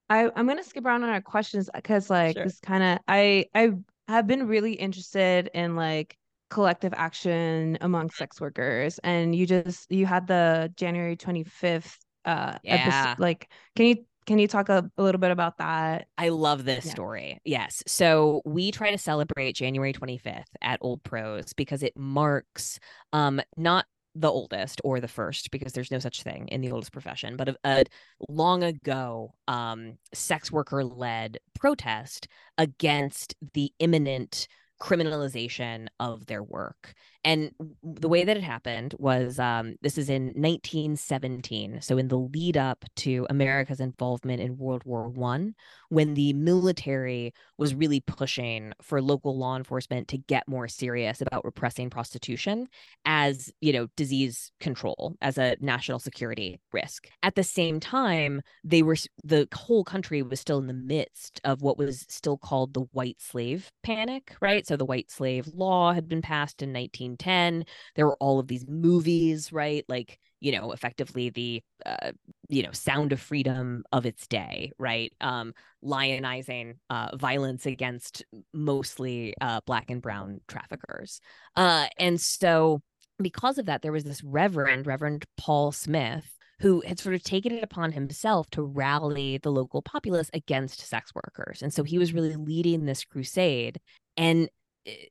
[0.09, 2.45] I, i'm going to skip around on our questions because like sure.
[2.45, 3.71] this kind of i i
[4.07, 6.17] have been really interested in like
[6.49, 12.75] collective action among sex workers and you just you had the january 25th uh yeah.
[12.75, 16.07] episode like can you can you talk a, a, little bit about that?
[16.17, 16.91] I love this yeah.
[16.91, 17.41] story.
[17.43, 17.83] Yes.
[17.87, 22.79] So we try to celebrate January 25th at Old Pros because it marks
[23.11, 23.85] um not
[24.15, 27.49] the oldest or the first because there's no such thing in the oldest profession but
[27.49, 27.83] a, a
[28.29, 34.47] long ago um sex worker led protest against the imminent
[34.81, 40.25] criminalization of their work and the way that it happened was um, this is in
[40.27, 45.53] 1917 so in the lead up to america's involvement in world war one
[45.93, 51.45] when the military was really pushing for local law enforcement to get more serious about
[51.45, 52.67] repressing prostitution
[53.05, 57.07] as you know disease control as a national security risk.
[57.21, 61.61] At the same time they were the whole country was still in the midst of
[61.61, 64.65] what was still called the white slave panic right?
[64.65, 68.47] So the white slave law had been passed in 19 1910 there were all of
[68.47, 72.11] these movies right like you know effectively the uh,
[72.49, 78.23] you know sound of freedom of its day right um lionizing uh violence against
[78.53, 81.19] mostly uh black and brown traffickers
[81.55, 82.81] uh and so
[83.21, 87.51] because of that there was this reverend reverend paul smith who had sort of taken
[87.51, 91.61] it upon himself to rally the local populace against sex workers.
[91.61, 93.81] And so he was really leading this crusade.
[94.15, 94.47] And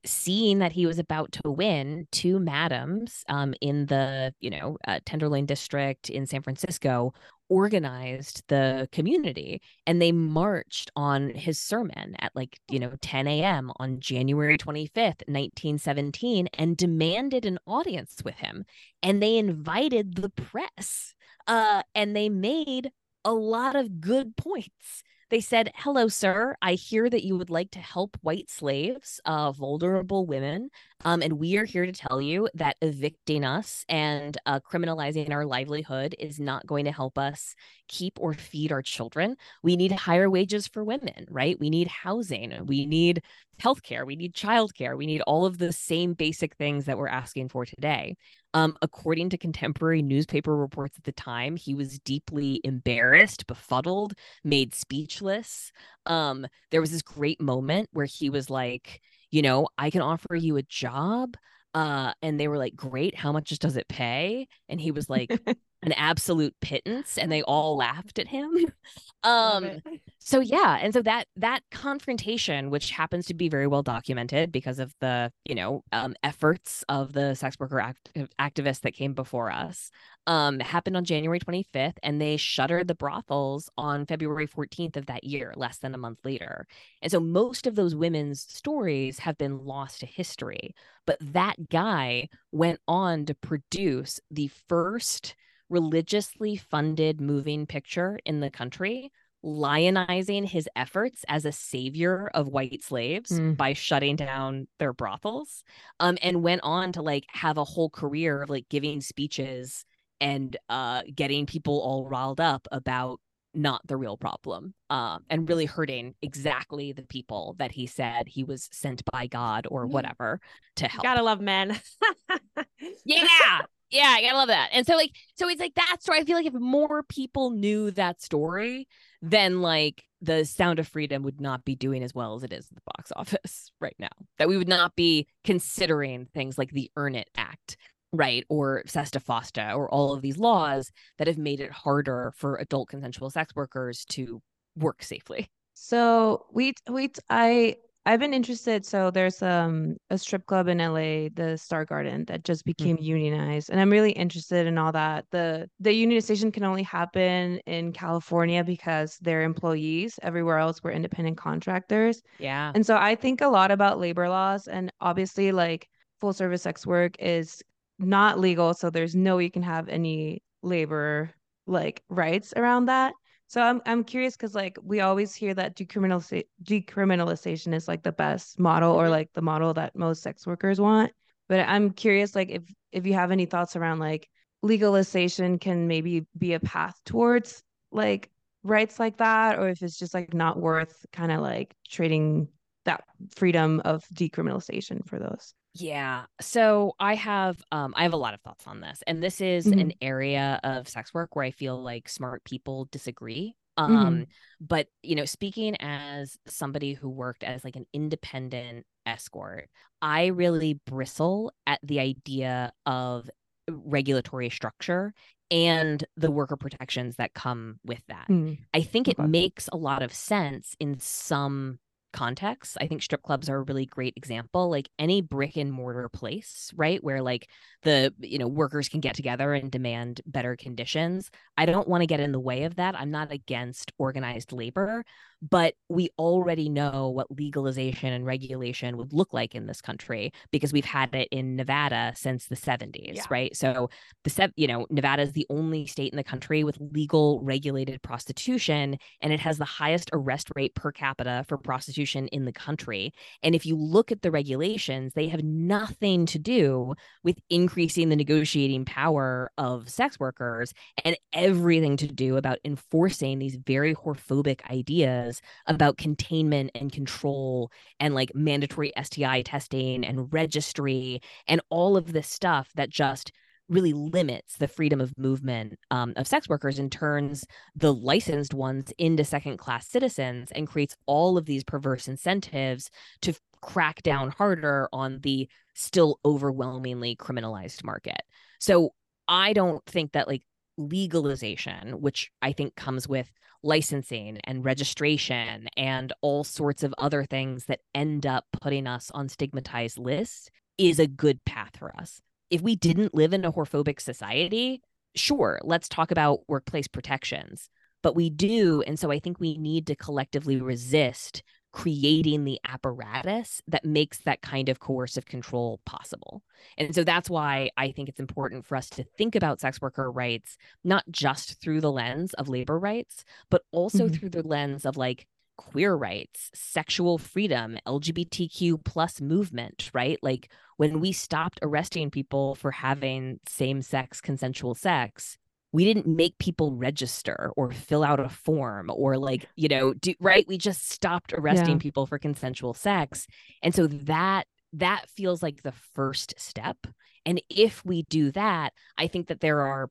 [0.05, 4.99] seeing that he was about to win two madams um, in the you know uh,
[5.05, 7.13] tenderloin district in san francisco
[7.49, 13.71] organized the community and they marched on his sermon at like you know 10 a.m
[13.77, 18.65] on january 25th 1917 and demanded an audience with him
[19.01, 21.13] and they invited the press
[21.47, 22.91] uh, and they made
[23.25, 25.03] a lot of good points
[25.33, 26.55] they said, Hello, sir.
[26.61, 30.69] I hear that you would like to help white slaves, uh, vulnerable women.
[31.03, 35.45] Um, and we are here to tell you that evicting us and uh, criminalizing our
[35.45, 37.55] livelihood is not going to help us
[37.87, 39.35] keep or feed our children.
[39.61, 41.59] We need higher wages for women, right?
[41.59, 42.65] We need housing.
[42.65, 43.21] We need
[43.61, 44.05] healthcare.
[44.05, 44.97] We need childcare.
[44.97, 48.15] We need all of the same basic things that we're asking for today.
[48.53, 54.13] Um, according to contemporary newspaper reports at the time, he was deeply embarrassed, befuddled,
[54.43, 55.71] made speechless.
[56.05, 59.01] Um, there was this great moment where he was like,
[59.33, 61.35] you know, I can offer you a job.
[61.73, 64.47] Uh, and they were like, Great, how much does it pay?
[64.69, 65.31] And he was like,
[65.83, 68.51] an absolute pittance and they all laughed at him.
[69.23, 69.81] Um
[70.19, 74.79] so yeah and so that that confrontation which happens to be very well documented because
[74.79, 79.49] of the you know um, efforts of the sex worker act- activists that came before
[79.49, 79.91] us
[80.27, 85.23] um, happened on january 25th and they shuttered the brothels on february 14th of that
[85.23, 86.67] year less than a month later.
[87.01, 92.27] And so most of those women's stories have been lost to history but that guy
[92.51, 95.35] went on to produce the first
[95.73, 99.11] religiously funded moving picture in the country
[99.43, 103.57] lionizing his efforts as a savior of white slaves mm.
[103.57, 105.63] by shutting down their brothels
[105.99, 109.83] um and went on to like have a whole career of like giving speeches
[110.21, 113.19] and uh getting people all riled up about
[113.55, 118.43] not the real problem um and really hurting exactly the people that he said he
[118.43, 120.39] was sent by god or whatever
[120.75, 121.77] to help gotta love men.
[123.05, 123.61] Yeah
[123.93, 124.69] yeah, I gotta love that.
[124.73, 126.19] And so like so it's like that story.
[126.19, 128.87] I feel like if more people knew that story,
[129.21, 132.67] then like the Sound of Freedom would not be doing as well as it is
[132.69, 134.09] in the box office right now.
[134.39, 137.77] That we would not be considering things like the Earn It Act,
[138.11, 138.43] right?
[138.49, 142.89] Or Sesta Fosta or all of these laws that have made it harder for adult
[142.89, 144.41] consensual sex workers to
[144.75, 145.49] work safely.
[145.75, 147.75] So we we I
[148.05, 148.85] I've been interested.
[148.85, 152.71] So there's um a strip club in LA, the Star Garden, that just mm-hmm.
[152.71, 153.05] became mm-hmm.
[153.05, 155.25] unionized, and I'm really interested in all that.
[155.31, 160.19] the The unionization can only happen in California because they're employees.
[160.21, 162.21] Everywhere else, we're independent contractors.
[162.39, 162.71] Yeah.
[162.75, 165.87] And so I think a lot about labor laws, and obviously, like
[166.19, 167.61] full service sex work is
[167.99, 171.31] not legal, so there's no way you can have any labor
[171.67, 173.13] like rights around that.
[173.53, 178.11] So I'm I'm curious because like we always hear that decriminalization decriminalization is like the
[178.11, 179.11] best model or mm-hmm.
[179.11, 181.11] like the model that most sex workers want.
[181.47, 184.27] But I'm curious like if if you have any thoughts around like
[184.63, 187.61] legalization can maybe be a path towards
[187.91, 188.31] like
[188.63, 192.47] rights like that or if it's just like not worth kind of like trading
[192.85, 193.03] that
[193.35, 196.25] freedom of decriminalization for those yeah.
[196.39, 199.03] So I have um I have a lot of thoughts on this.
[199.07, 199.79] And this is mm-hmm.
[199.79, 203.55] an area of sex work where I feel like smart people disagree.
[203.77, 203.95] Mm-hmm.
[203.95, 204.23] Um mm-hmm.
[204.61, 209.69] but you know, speaking as somebody who worked as like an independent escort,
[210.01, 213.29] I really bristle at the idea of
[213.67, 215.13] regulatory structure
[215.49, 218.27] and the worker protections that come with that.
[218.29, 218.61] Mm-hmm.
[218.73, 221.79] I think it makes a lot of sense in some
[222.13, 222.77] contexts.
[222.79, 224.69] I think strip clubs are a really great example.
[224.69, 227.03] Like any brick and mortar place, right?
[227.03, 227.49] Where like
[227.81, 231.29] the, you know, workers can get together and demand better conditions.
[231.57, 232.97] I don't want to get in the way of that.
[232.97, 235.03] I'm not against organized labor,
[235.49, 240.71] but we already know what legalization and regulation would look like in this country because
[240.71, 243.23] we've had it in Nevada since the 70s, yeah.
[243.29, 243.55] right?
[243.55, 243.89] So
[244.23, 248.97] the you know, Nevada is the only state in the country with legal regulated prostitution
[249.21, 253.11] and it has the highest arrest rate per capita for prostitution in the country.
[253.41, 258.15] And if you look at the regulations, they have nothing to do with increasing the
[258.15, 265.32] negotiating power of sex workers and everything to do about enforcing these very whorephobic ideas
[265.67, 272.29] about containment and control and like mandatory STI testing and registry and all of this
[272.29, 273.31] stuff that just
[273.69, 278.93] really limits the freedom of movement um, of sex workers and turns the licensed ones
[278.97, 282.89] into second class citizens and creates all of these perverse incentives
[283.21, 288.21] to crack down harder on the still overwhelmingly criminalized market.
[288.59, 288.91] So
[289.27, 290.43] I don't think that like
[290.77, 293.31] legalization, which I think comes with
[293.63, 299.29] licensing and registration and all sorts of other things that end up putting us on
[299.29, 302.21] stigmatized lists is a good path for us.
[302.49, 304.81] If we didn't live in a whorephobic society,
[305.15, 307.69] sure, let's talk about workplace protections.
[308.01, 308.81] But we do.
[308.81, 311.41] And so I think we need to collectively resist
[311.73, 316.43] creating the apparatus that makes that kind of coercive control possible.
[316.77, 320.09] And so that's why I think it's important for us to think about sex worker
[320.09, 324.13] rights, not just through the lens of labor rights, but also mm-hmm.
[324.13, 330.19] through the lens of like queer rights, sexual freedom, LGBTQ plus movement, right?
[330.21, 335.37] Like when we stopped arresting people for having same sex consensual sex,
[335.73, 340.13] we didn't make people register or fill out a form or like you know do
[340.21, 340.47] right?
[340.47, 341.81] We just stopped arresting yeah.
[341.81, 343.27] people for consensual sex.
[343.61, 346.77] And so that that feels like the first step.
[347.25, 349.89] And if we do that i think that there are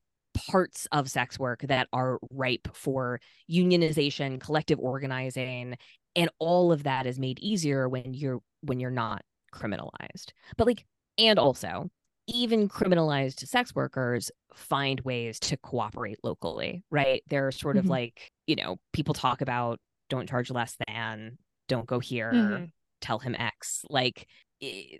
[0.48, 5.76] parts of sex work that are ripe for unionization collective organizing
[6.16, 10.32] and all of that is made easier when you're when you're not criminalized.
[10.56, 10.84] But like
[11.18, 11.90] and also
[12.26, 17.22] even criminalized sex workers find ways to cooperate locally, right?
[17.28, 17.90] They're sort of Mhm.
[17.90, 22.72] like, you know, people talk about don't charge less than, don't go here, Mhm.
[23.00, 23.84] tell him X.
[23.90, 24.26] Like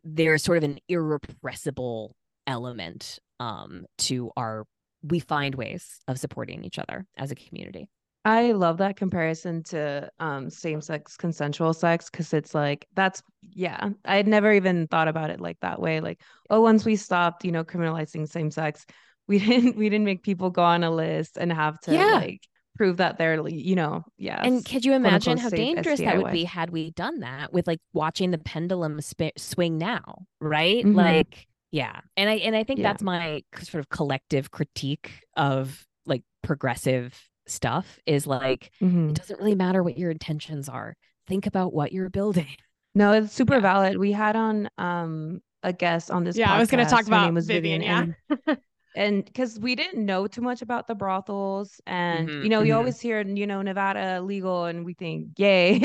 [0.04, 4.64] there's sort of an irrepressible element um to our
[5.04, 7.88] we find ways of supporting each other as a community.
[8.24, 14.28] I love that comparison to um same-sex consensual sex because it's like that's yeah, I'd
[14.28, 16.00] never even thought about it like that way.
[16.00, 18.87] Like, oh, once we stopped, you know, criminalizing same sex,
[19.28, 22.04] we didn't we didn't make people go on a list and have to Yeah.
[22.14, 22.42] like
[22.76, 24.40] prove that they're you know, yeah.
[24.42, 27.66] And could you imagine how dangerous that would STI be had we done that with
[27.66, 30.85] like watching the pendulum sp- swing now, right?
[30.85, 30.94] Mhm.
[30.94, 32.00] Like, yeah.
[32.16, 32.92] And I and I think Yeah.
[32.92, 39.11] that's my sort of collective critique of like progressive stuff is like Mhm.
[39.11, 40.96] it doesn't really matter what your intentions are.
[41.26, 42.46] Think about what you're building.
[42.94, 43.61] No, it's super Yeah.
[43.61, 43.98] valid.
[43.98, 47.26] We had on um a guest on this Yeah, I was gonna talk Her about
[47.26, 48.46] name was Vivian, Vivian, yeah.
[48.46, 48.59] and
[48.94, 52.72] and because we didn't know too much about the brothels and Mhm, you know you
[52.72, 52.76] mhm.
[52.78, 55.81] always hear you know nevada legal and we think yay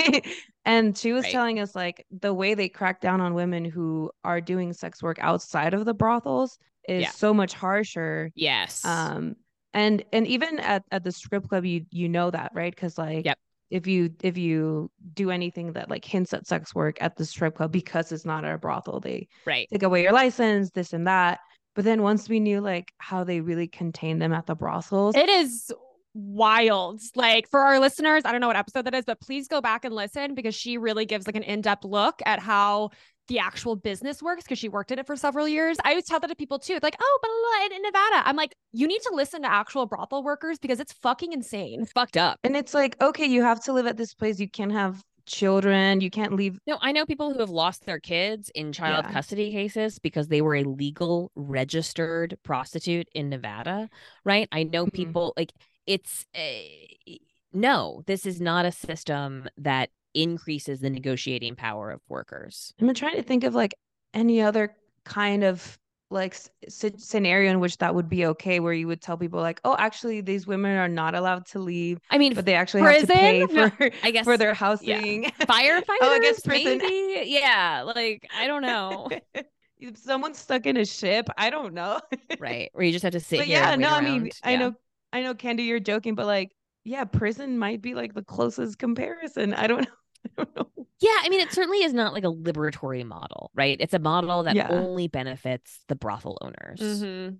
[0.65, 1.31] and she was Right.
[1.31, 5.17] telling us like the way they crack down on women who are doing sex work
[5.21, 6.57] outside of the brothels
[6.89, 7.11] is Yeah.
[7.11, 8.83] so much harsher Yes.
[8.83, 9.35] um
[9.73, 13.25] and and even at, at the strip club you you know that right because like
[13.25, 13.37] Yep.
[13.69, 17.55] if you if you do anything that like hints at sex work at the strip
[17.55, 19.67] club because it's not a brothel they right.
[19.71, 21.39] take away your license, this and that.
[21.75, 25.29] But then once we knew like how they really contain them at the brothels, It
[25.29, 25.71] is
[26.15, 26.99] wild.
[27.15, 29.85] Like for our listeners, I don't know what episode that is, but please go back
[29.85, 32.89] and listen because she really gives like an in-depth look at how
[33.27, 35.77] the actual business works because she worked at it for several years.
[35.83, 36.73] I always tell that to people too.
[36.73, 39.85] It's like, oh, but in, in Nevada, I'm like, you need to listen to actual
[39.85, 41.81] brothel workers because it's fucking insane.
[41.81, 42.39] It's fucked up.
[42.43, 44.39] and it's like, okay, you have to live at this place.
[44.39, 45.99] You can't have children.
[45.99, 46.57] You can't leave.
[46.65, 49.11] No, I know people who have lost their kids in child Yeah.
[49.11, 53.89] custody cases because they were a legal registered prostitute in Nevada,
[54.23, 54.47] right?
[54.53, 54.93] I know Mhm.
[54.93, 55.51] people like
[55.85, 57.15] it's uh,
[57.53, 62.73] no, this is not a system that increases the negotiating power of workers.
[62.79, 63.75] I'm trying to think of like
[64.13, 64.75] any other
[65.05, 65.77] kind of
[66.09, 66.49] like s-
[66.97, 70.21] scenario in which that would be okay, where you would tell people like, oh, actually,
[70.21, 73.45] these women are not allowed to leave, I mean, but they actually have to pay
[73.45, 73.71] Prison?
[73.71, 75.25] for I guess for their housing.
[75.41, 76.79] firefighters, Oh, I guess prison.
[76.79, 77.29] maybe.
[77.29, 79.09] Yeah, like I don't know.
[79.79, 81.99] if someone's stuck in a ship, I don't know.
[82.39, 84.31] right, where you just have to sit but yeah, no, I mean, around.
[84.43, 84.73] I know,
[85.13, 86.51] I know, Candy, you're joking, but like,
[86.85, 89.53] yeah, prison might be like the closest comparison.
[89.53, 89.91] I don't know.
[90.37, 90.67] I.
[90.99, 93.77] Yeah, I mean, it certainly is not like a liberatory model, right?
[93.79, 94.67] It's a model that Yeah.
[94.69, 96.79] only benefits the brothel owners.
[96.79, 97.35] Mm-hmm.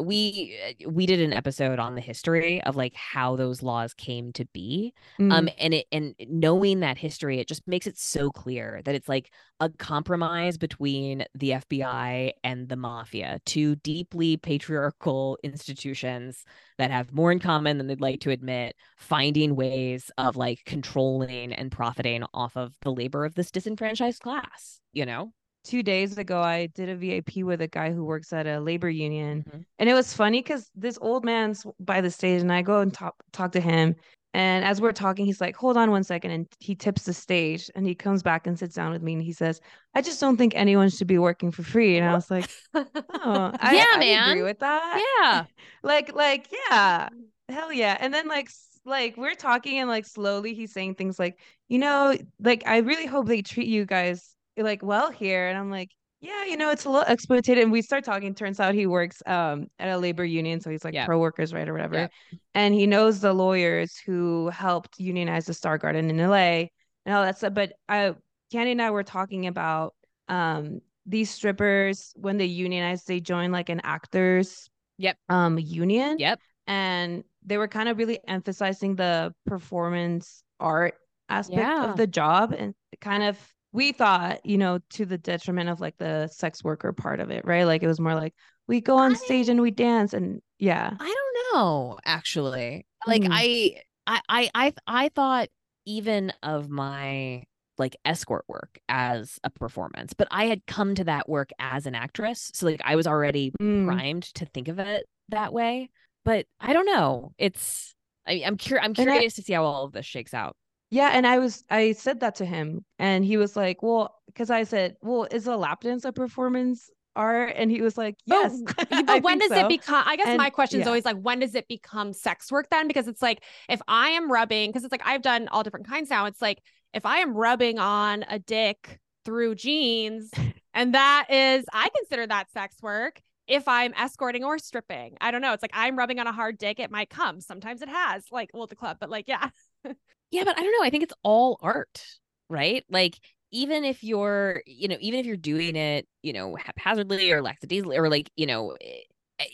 [0.00, 4.32] We uh, we did an episode on the history of like how those laws came
[4.34, 4.92] to be.
[5.20, 8.94] Mm, Um, and it and knowing that history, it just makes it so clear that
[8.94, 16.44] it's like a compromise between the FBI and the mafia, two deeply patriarchal institutions
[16.78, 21.52] that have more in common than they'd like to admit, finding ways of like controlling
[21.52, 25.32] and profiting off of the labor of this disenfranchised class, you know?
[25.66, 28.88] Two days ago, I did a VIP with a guy who works at a labor
[28.88, 29.64] union, Mhm.
[29.78, 32.92] and it was funny because this old man's by the stage, and I go and
[32.94, 33.94] talk talk to him.
[34.34, 36.30] And as we're talking, he's like, "Hold on one second.
[36.30, 39.22] and he tips the stage, and he comes back and sits down with me, and
[39.22, 39.60] he says,
[39.94, 43.50] "I just don't think anyone should be working for free." And I was like, "Oh,
[43.60, 44.30] I, Yeah, I man.
[44.30, 45.44] agree with that." Yeah.
[45.82, 47.08] like like yeah
[47.48, 48.50] hell yeah and then like
[48.84, 53.06] like we're talking and like slowly he's saying things like you know like i really
[53.06, 55.90] hope they treat you guys like well here and i'm like
[56.20, 59.22] yeah you know it's a little exploitative and we start talking turns out he works
[59.26, 61.06] um at a labor union so he's like Yeah.
[61.06, 62.08] pro workers right or whatever Yeah.
[62.54, 66.68] and he knows the lawyers who helped unionize the star garden in la and
[67.06, 68.14] all that stuff but i
[68.50, 69.94] candy and i were talking about
[70.28, 75.18] um these strippers when they unionize they join like an actors Yep.
[75.28, 76.40] um union Yep.
[76.66, 80.94] and they were kind of really emphasizing the performance art
[81.28, 81.90] aspect Yeah.
[81.90, 83.38] of the job and kind of
[83.76, 87.44] we thought you know to the detriment of like the sex worker part of it
[87.44, 88.34] right like it was more like
[88.66, 92.84] we go on stage and we dance and yeah I don't know, actually.
[93.06, 93.28] Like Mm.
[93.30, 94.72] I, I, I, I,
[95.04, 95.48] I thought
[95.84, 97.44] even of my
[97.78, 101.94] like escort work as a performance, but I had come to that work as an
[101.94, 103.86] actress, so like I was already Mm.
[103.86, 105.90] primed to think of it that way.
[106.24, 107.32] But I don't know.
[107.38, 107.94] It's
[108.26, 110.56] I, I'm cur- I'm And I- curious to see how all of this shakes out.
[110.90, 114.50] Yeah, and I was I said that to him, and he was like, "Well," because
[114.50, 118.36] I said, "Well, is a lap dance a performance art?" And he was like, But-
[118.36, 118.62] "Yes."
[118.92, 119.64] I but when does so.
[119.64, 120.90] it become i guess And- my question is yeah.
[120.90, 124.30] always like when does it become sex work then because it's like if i am
[124.30, 126.60] rubbing because it's like i've done all different kinds now it's like
[126.92, 130.30] if i am rubbing on a dick through jeans
[130.74, 133.18] And that is, I consider that sex work
[133.48, 135.16] if I'm escorting or stripping.
[135.22, 135.54] I don't know.
[135.54, 136.78] It's like I'm rubbing on a hard dick.
[136.78, 137.40] It might come.
[137.40, 139.48] Sometimes it has, like, well, the club, but like, yeah.
[140.30, 140.84] yeah, but I don't know.
[140.84, 142.02] I think it's all art,
[142.48, 142.84] right?
[142.90, 143.18] Like,
[143.52, 147.96] even if you're, you know, even if you're doing it, you know, haphazardly or lackadaisically
[147.96, 149.44] or like, you know, eh,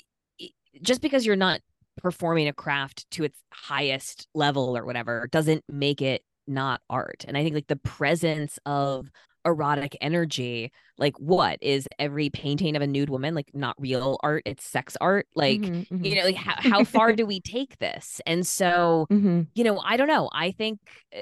[0.40, 0.46] eh,
[0.80, 1.60] just because you're not
[1.98, 7.24] performing a craft to its highest level or whatever doesn't make it not art.
[7.28, 9.08] And I think like the presence of
[9.44, 14.42] erotic energy like what is every painting of a nude woman like not real art
[14.46, 16.04] it's sex art like mm-hmm, mm-hmm.
[16.04, 19.42] you know like how, how far do we take this and so mm-hmm.
[19.54, 20.78] you know i don't know i think
[21.16, 21.20] uh,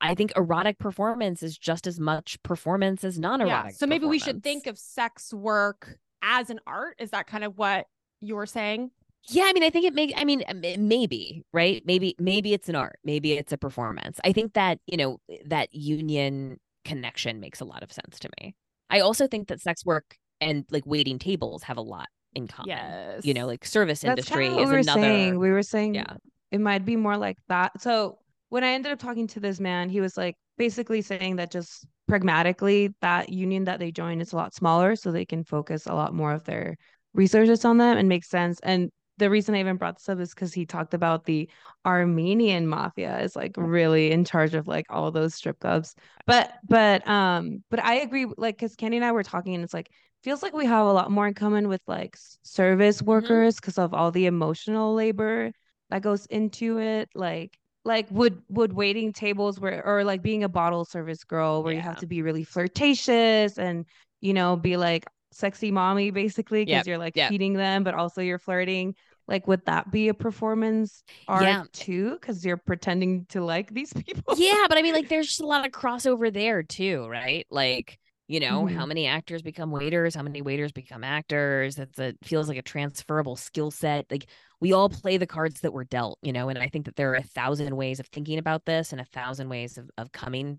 [0.00, 3.76] i think erotic performance is just as much performance as non-erotic yeah.
[3.76, 7.56] so maybe we should think of sex work as an art is that kind of
[7.56, 7.86] what
[8.20, 8.90] you were saying
[9.28, 10.12] yeah, I mean, I think it may.
[10.14, 10.44] I mean,
[10.78, 11.82] maybe right.
[11.86, 12.98] Maybe maybe it's an art.
[13.04, 14.20] Maybe it's a performance.
[14.22, 18.54] I think that you know that union connection makes a lot of sense to me.
[18.90, 22.70] I also think that sex work and like waiting tables have a lot in common.
[22.70, 23.24] Yes.
[23.24, 25.00] You know, like service That's industry is we were another.
[25.00, 25.38] Saying.
[25.38, 26.16] We were saying yeah.
[26.50, 27.80] it might be more like that.
[27.80, 28.18] So
[28.48, 31.86] when I ended up talking to this man, he was like basically saying that just
[32.06, 35.94] pragmatically that union that they join is a lot smaller so they can focus a
[35.94, 36.76] lot more of their
[37.14, 38.60] resources on them and make sense.
[38.62, 41.48] And the reason I even brought this up is because he talked about the
[41.86, 45.94] Armenian mafia is like really in charge of like all those strip clubs.
[46.26, 49.74] But but um but I agree like because Candy and I were talking and it's
[49.74, 49.90] like
[50.22, 53.10] feels like we have a lot more in common with like service mm-hmm.
[53.10, 53.82] workers because mm-hmm.
[53.82, 55.52] of all the emotional labor
[55.90, 57.08] that goes into it.
[57.14, 61.72] Like like would would waiting tables where or like being a bottle service girl where
[61.72, 61.78] yeah.
[61.78, 63.84] you have to be really flirtatious and
[64.20, 65.04] you know be like
[65.34, 66.86] sexy mommy basically because yep.
[66.86, 67.28] you're like yep.
[67.28, 68.94] feeding them but also you're flirting
[69.26, 71.64] like would that be a performance art yeah.
[71.72, 75.40] too because you're pretending to like these people yeah but i mean like there's just
[75.40, 78.76] a lot of crossover there too right like you know mm-hmm.
[78.76, 82.62] how many actors become waiters how many waiters become actors that's a feels like a
[82.62, 84.28] transferable skill set like
[84.60, 87.10] we all play the cards that we're dealt you know and i think that there
[87.12, 90.58] are a thousand ways of thinking about this and a thousand ways of, of coming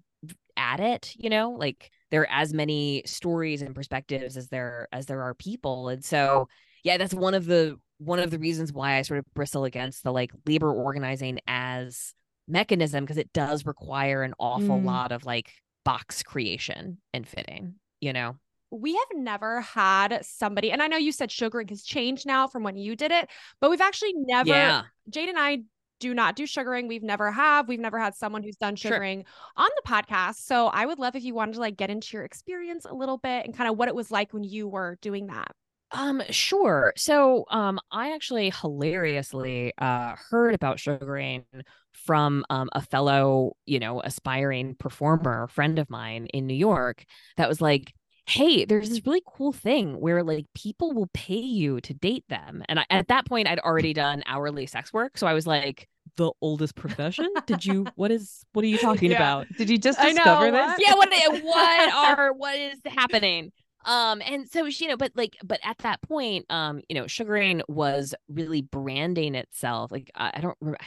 [0.57, 5.05] at it you know like there are as many stories and perspectives as there as
[5.05, 6.47] there are people and so
[6.83, 10.03] yeah that's one of the one of the reasons why i sort of bristle against
[10.03, 12.13] the like labor organizing as
[12.47, 14.85] mechanism because it does require an awful mm.
[14.85, 15.51] lot of like
[15.83, 18.35] box creation and fitting you know
[18.71, 22.63] we have never had somebody, and I know you said sugaring has changed now from
[22.63, 23.29] when you did it,
[23.61, 24.83] but we've actually never, yeah.
[25.09, 25.59] Jade and I
[26.05, 26.87] do not do sugaring.
[26.87, 27.67] We've never have.
[27.67, 29.65] We've never had someone who's done sugaring sure.
[29.65, 30.35] on the podcast.
[30.35, 33.17] So I would love if you wanted to like get into your experience a little
[33.17, 35.51] bit and kind of what it was like when you were doing that.
[35.91, 36.93] Um, sure.
[36.95, 41.45] So um I actually hilariously uh heard about sugaring
[41.93, 47.03] from um a fellow, you know, aspiring performer, friend of mine in New York
[47.37, 47.93] that was like,
[48.27, 52.63] hey, there's this really cool thing where like people will pay you to date them.
[52.69, 55.17] And I, at that point, I'd already done hourly sex work.
[55.17, 55.87] So I was like,
[56.17, 57.29] the oldest profession?
[57.45, 59.17] Did you, what is, what are you talking yeah.
[59.17, 59.47] about?
[59.57, 60.79] Did you just discover this?
[60.79, 60.95] Yeah.
[60.95, 61.09] What,
[61.43, 63.51] what are, what is happening?
[63.85, 67.61] Um, and so, you know, but like, but at that point, um, you know, sugaring
[67.67, 69.91] was really branding itself.
[69.91, 70.79] Like, I, I don't remember,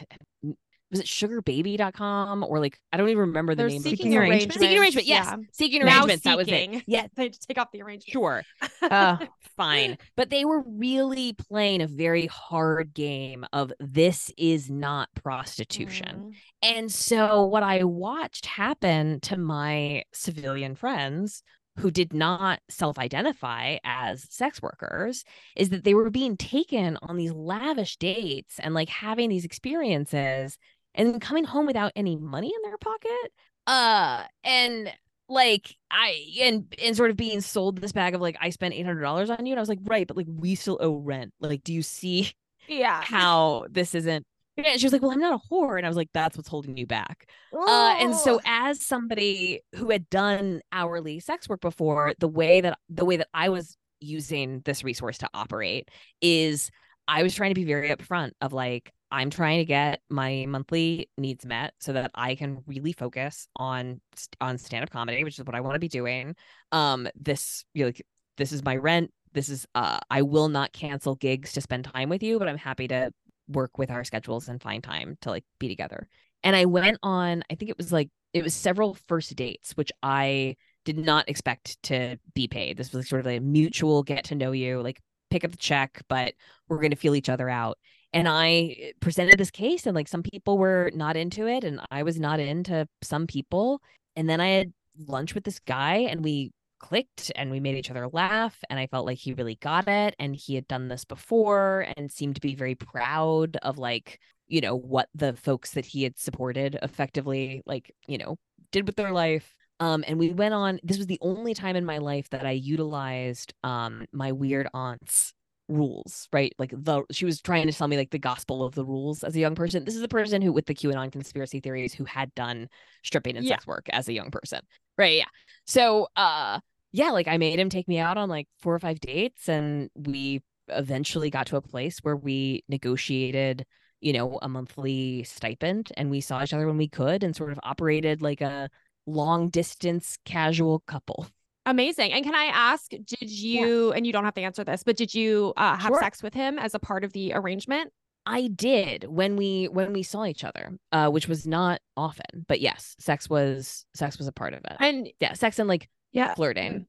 [0.91, 3.83] was it sugarbaby.com or like I don't even remember the They're name.
[3.83, 4.59] Seeking arrangement.
[4.59, 5.07] Seeking arrangement.
[5.07, 5.27] Yes.
[5.27, 5.37] Yeah.
[5.53, 6.25] Seeking arrangements.
[6.25, 6.83] That was it.
[6.87, 7.07] Yeah.
[7.15, 8.13] They just take off the arrangement.
[8.13, 8.43] Sure.
[8.83, 9.19] uh,
[9.57, 9.99] fine.
[10.17, 16.33] But they were really playing a very hard game of this is not prostitution.
[16.33, 16.35] Mm.
[16.63, 21.43] And so what I watched happen to my civilian friends
[21.79, 25.25] who did not self identify as sex workers
[25.57, 30.59] is that they were being taken on these lavish dates and like having these experiences
[30.99, 33.33] and coming home without any money in their pocket.
[33.67, 34.93] Uh, and
[35.29, 38.85] like I and and sort of being sold this bag of like I spent eight
[38.85, 41.33] hundred dollars on you, and I was like, right, but like we still owe rent.
[41.41, 42.33] Like, do you see?
[42.67, 44.27] Yeah, how this isn't
[44.59, 46.49] yeah, she was like, "Well, I'm not a whore," and I was like, "That's what's
[46.49, 52.13] holding you back." Uh, and so, as somebody who had done hourly sex work before,
[52.19, 55.89] the way that the way that I was using this resource to operate
[56.21, 56.71] is
[57.07, 61.11] I was trying to be very upfront of like, I'm trying to get my monthly
[61.17, 64.01] needs met so that I can really focus on
[64.41, 66.37] on stand up comedy, which is what I want to be doing.
[66.73, 68.05] Um, this you like
[68.37, 69.11] this is my rent.
[69.33, 72.59] This is uh, I will not cancel gigs to spend time with you, but I'm
[72.59, 73.13] happy to
[73.49, 76.09] work with our schedules and find time to like be together.
[76.43, 79.91] And I went on, I think it was like, it was several first dates, which
[80.03, 82.77] I did not expect to be paid.
[82.77, 85.01] This was sort of a mutual get to know you, like
[85.31, 86.35] pick up the check, but
[86.69, 87.79] we're going to feel each other out.
[88.13, 92.03] And I presented this case, and like some people were not into it, and I
[92.03, 93.81] was not into some people.
[94.17, 94.73] And then I had
[95.07, 98.87] lunch with this guy, and we clicked and we made each other laugh and I
[98.87, 102.41] felt like he really got it and he had done this before and seemed to
[102.41, 107.63] be very proud of like you know what the folks that he had supported effectively
[107.67, 108.37] like you know
[108.71, 111.85] did with their life um and we went on this was the only time in
[111.85, 115.33] my life that I utilized um my weird aunts
[115.69, 116.53] rules, right?
[116.59, 119.37] Like the she was trying to tell me like the gospel of the rules as
[119.37, 119.85] a young person.
[119.85, 122.69] This is a person who with the QAnon conspiracy theories who had done
[123.05, 123.55] stripping and Yeah.
[123.55, 124.61] sex work as a young person.
[124.97, 125.19] Right.
[125.19, 125.27] Yeah.
[125.67, 126.61] So uh
[126.93, 129.91] yeah, like I made him take me out on like four or five dates and
[129.95, 133.67] we eventually got to a place where we negotiated,
[134.01, 137.53] you know, a monthly stipend and we saw each other when we could and sort
[137.53, 138.71] of operated like a
[139.07, 141.27] long distance casual couple.
[141.69, 142.13] Amazing.
[142.13, 145.15] And can I ask, did you, and you don't have to answer this, but did
[145.15, 146.01] you uh, have Sure.
[146.01, 147.93] sex with him as a part of the arrangement?
[148.25, 152.61] I did when we when we saw each other, uh, which was not often, but
[152.61, 154.77] yes, sex was sex was a part of it.
[154.81, 156.35] And yeah, sex and like Yeah.
[156.35, 156.87] flirting.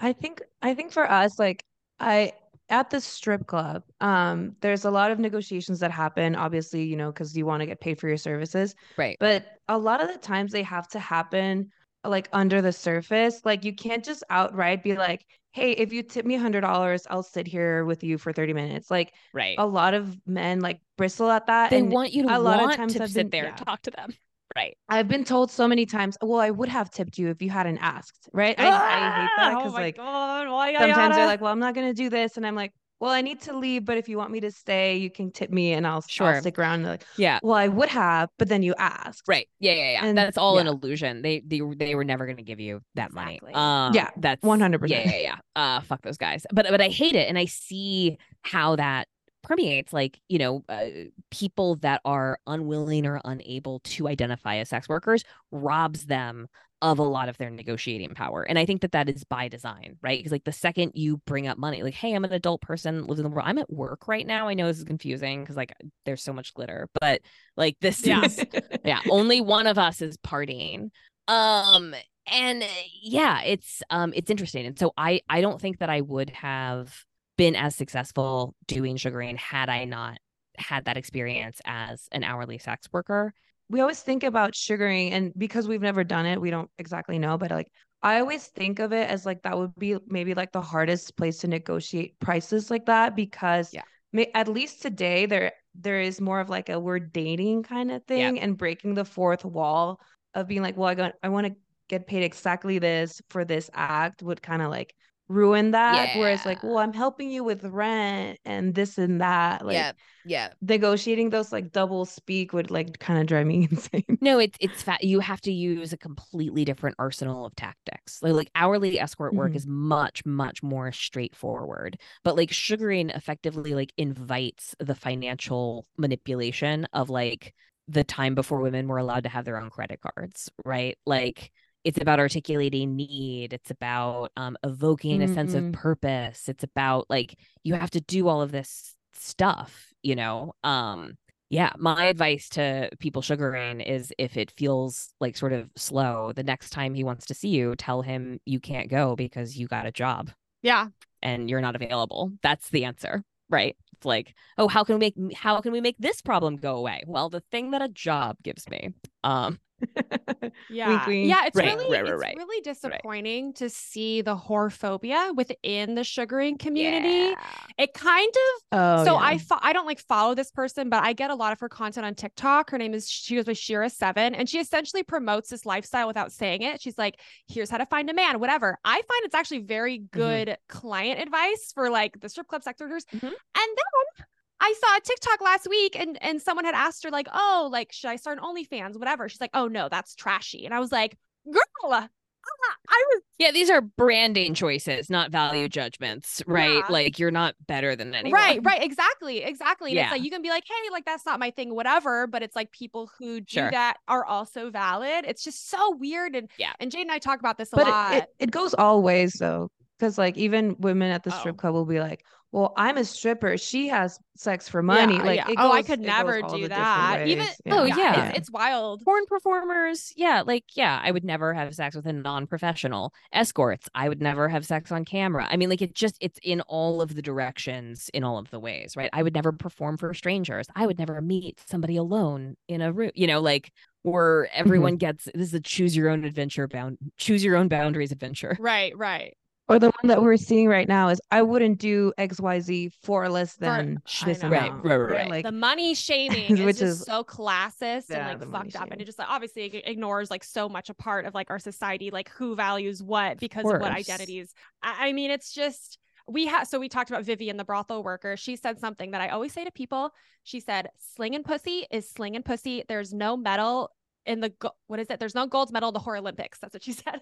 [0.00, 1.64] I think I think for us, like
[2.00, 2.32] I
[2.70, 7.10] at the strip club, um, there's a lot of negotiations that happen, obviously, you know,
[7.10, 8.74] because you want to get paid for your services.
[8.96, 9.16] Right.
[9.18, 11.70] But a lot of the times they have to happen
[12.04, 13.40] like under the surface.
[13.44, 17.06] Like you can't just outright be like, hey, if you tip me a hundred dollars,
[17.10, 18.90] I'll sit here with you for 30 minutes.
[18.90, 19.56] Like Right.
[19.58, 21.70] a lot of men like bristle at that.
[21.70, 23.56] they and want you to a lot of times to I've sit been- there yeah.
[23.56, 24.12] and talk to them.
[24.56, 24.76] Right.
[24.88, 27.78] I've been told so many times, well, I would have tipped you if you hadn't
[27.78, 28.58] asked, right?
[28.58, 31.58] I, I hate that Oh because my like God, why sometimes they're like, well, I'm
[31.60, 34.18] not gonna do this, and I'm like, well, I need to leave, but if you
[34.18, 36.40] want me to stay, you can tip me, and I'll, I'll Sure.
[36.40, 36.74] stick around.
[36.76, 37.38] And they're like, Yeah.
[37.42, 39.48] well, I would have, but then you asked, Right.
[39.60, 39.72] Yeah.
[39.72, 39.92] Yeah.
[39.92, 40.04] Yeah.
[40.06, 41.22] And- that's all an illusion.
[41.22, 43.52] They they they were never going to give you that Exactly.
[43.52, 43.54] money.
[43.54, 44.88] Um, Yeah, That's 100%.
[44.88, 45.02] Yeah.
[45.04, 45.16] Yeah.
[45.16, 45.36] Yeah.
[45.54, 46.44] Uh, fuck those guys.
[46.52, 49.06] But but I hate it, and I see how that
[49.44, 50.84] permeates like you know uh,
[51.30, 55.22] people that are unwilling or unable to identify as sex workers
[55.52, 56.48] robs them
[56.80, 59.96] of a lot of their negotiating power and i think that that is by design
[60.02, 63.06] right because like the second you bring up money like hey i'm an adult person
[63.06, 65.56] lives in the world i'm at work right now i know this is confusing because
[65.56, 65.72] like
[66.04, 67.20] there's so much glitter but
[67.56, 68.24] like this Yeah.
[68.24, 68.44] is
[68.84, 70.90] yeah only one of us is partying
[71.26, 71.94] um
[72.30, 72.66] and uh,
[73.02, 77.04] yeah it's um it's interesting and so i i don't think that i would have
[77.36, 80.18] been as successful doing sugaring had i not
[80.56, 83.32] had that experience as an hourly sex worker
[83.68, 87.36] we always think about sugaring and because we've never done it we don't exactly know
[87.38, 87.68] but like
[88.02, 91.38] i always think of it as like that would be maybe like the hardest place
[91.38, 93.82] to negotiate prices like that because Yeah.
[94.12, 98.04] may, at least today there there is more of like a we're dating kind of
[98.04, 100.00] thing and breaking the fourth wall
[100.34, 101.54] of being like well i got i want to
[101.88, 104.94] get paid exactly this for this act would kind of like
[105.28, 109.76] ruin that whereas like well i'm helping you with rent and this and that like
[109.76, 109.92] yeah
[110.24, 110.52] yeah.
[110.60, 114.82] negotiating those like double speak would like kind of drive me insane no it's it's
[114.82, 119.34] fat you have to use a completely different arsenal of tactics like, like hourly escort
[119.34, 119.56] work Mhm.
[119.56, 127.10] is much much more straightforward but like sugaring effectively like invites the financial manipulation of
[127.10, 127.54] like
[127.86, 131.52] the time before women were allowed to have their own credit cards right like
[131.88, 135.72] it's about articulating need it's about um evoking a sense of Mhm.
[135.72, 140.52] purpose it's about like you have to do all of this stuff you know?
[140.64, 141.16] Um
[141.50, 146.42] yeah my advice to people sugaring is if it feels like sort of slow the
[146.42, 149.86] next time he wants to see you tell him you can't go because you got
[149.86, 150.30] a job.
[150.62, 150.88] Yeah.
[151.22, 152.32] and you're not available.
[152.42, 153.76] That's the answer right?
[153.94, 157.02] It's like oh how can we make how can we make this problem go away?
[157.06, 158.90] Well the thing that a job gives me
[159.24, 159.58] um
[160.70, 161.06] Yeah.
[161.06, 161.28] wink.
[161.28, 161.46] Yeah.
[161.46, 166.04] It's Right, really, right, right, it's really disappointing to see the whore phobia within the
[166.04, 167.08] sugaring community.
[167.30, 167.34] yeah.
[167.78, 169.20] It kind of oh so yeah.
[169.24, 171.68] I fo- I don't like follow this person, but I get a lot of her
[171.68, 172.70] content on TikTok.
[172.70, 176.32] Her name is she goes by Shira Seven, and she essentially promotes this lifestyle without
[176.32, 176.80] saying it.
[176.82, 180.56] She's like, "Here's how to find a man, whatever." I find it's actually very good
[180.68, 183.04] client advice for like the strip club sex workers.
[183.14, 183.22] Mhm.
[183.22, 184.26] And then
[184.60, 187.92] I saw a TikTok last week, and and someone had asked her like, "Oh, like
[187.92, 190.92] should I start an OnlyFans, whatever?" She's like, "Oh no, that's trashy," and I was
[190.92, 191.16] like,
[191.50, 192.08] "Girl."
[192.50, 196.86] ah, I was yeah these are branding choices not value judgments right Yeah.
[196.88, 199.92] like you're not better than anyone Right, right, exactly, exactly.
[199.92, 200.04] Yeah.
[200.04, 202.26] it's like you can be like, hey, like that's not my thing, whatever.
[202.26, 203.70] But it's like people who do Sure.
[203.70, 205.24] that are also valid.
[205.26, 206.34] It's just so weird.
[206.34, 206.72] And Yeah.
[206.80, 208.12] and Jade and I talk about this a but lot.
[208.14, 211.58] it, it, it goes all ways though because like even women at the strip Oh.
[211.58, 213.56] club will be like, "Well, I'm a stripper.
[213.56, 215.50] She has sex for money." Yeah, like, yeah.
[215.50, 217.26] it oh, I could never do that.
[217.26, 217.56] Even ways.
[217.70, 218.28] Oh, yeah, yeah.
[218.28, 219.02] It's, it's wild.
[219.04, 224.08] porn performers yeah like yeah i would never have sex with a non-professional escorts i
[224.08, 227.14] would never have sex on camera i mean like it just it's in all of
[227.14, 230.86] the directions in all of the ways right i would never perform for strangers i
[230.86, 233.72] would never meet somebody alone in a room you know like
[234.02, 234.60] where mm-hmm.
[234.60, 238.56] everyone gets this is a choose your own adventure bound choose your own boundaries adventure
[238.58, 239.36] Right, right.
[239.68, 243.54] Or the one that we're seeing right now is I wouldn't do XYZ for less
[243.56, 244.84] than I this amount.
[244.84, 245.30] Right, right, right, right.
[245.30, 248.90] Like the money shaming is Which just is- so classist Yeah, and like fucked up
[248.90, 251.58] and it just like obviously ig- ignores like so much a part of like our
[251.58, 254.54] society like who values what because of, what identities.
[254.82, 258.36] I-, I mean it's just we have so we talked about Vivian the brothel worker.
[258.36, 260.12] She said something that I always say to people.
[260.44, 262.84] She said slinging pussy is slinging pussy.
[262.88, 263.90] There's no medal
[264.28, 264.52] in the
[264.86, 265.18] what is it?
[265.18, 266.58] There's no gold medal in the horror olympics.
[266.58, 267.20] That's what she said.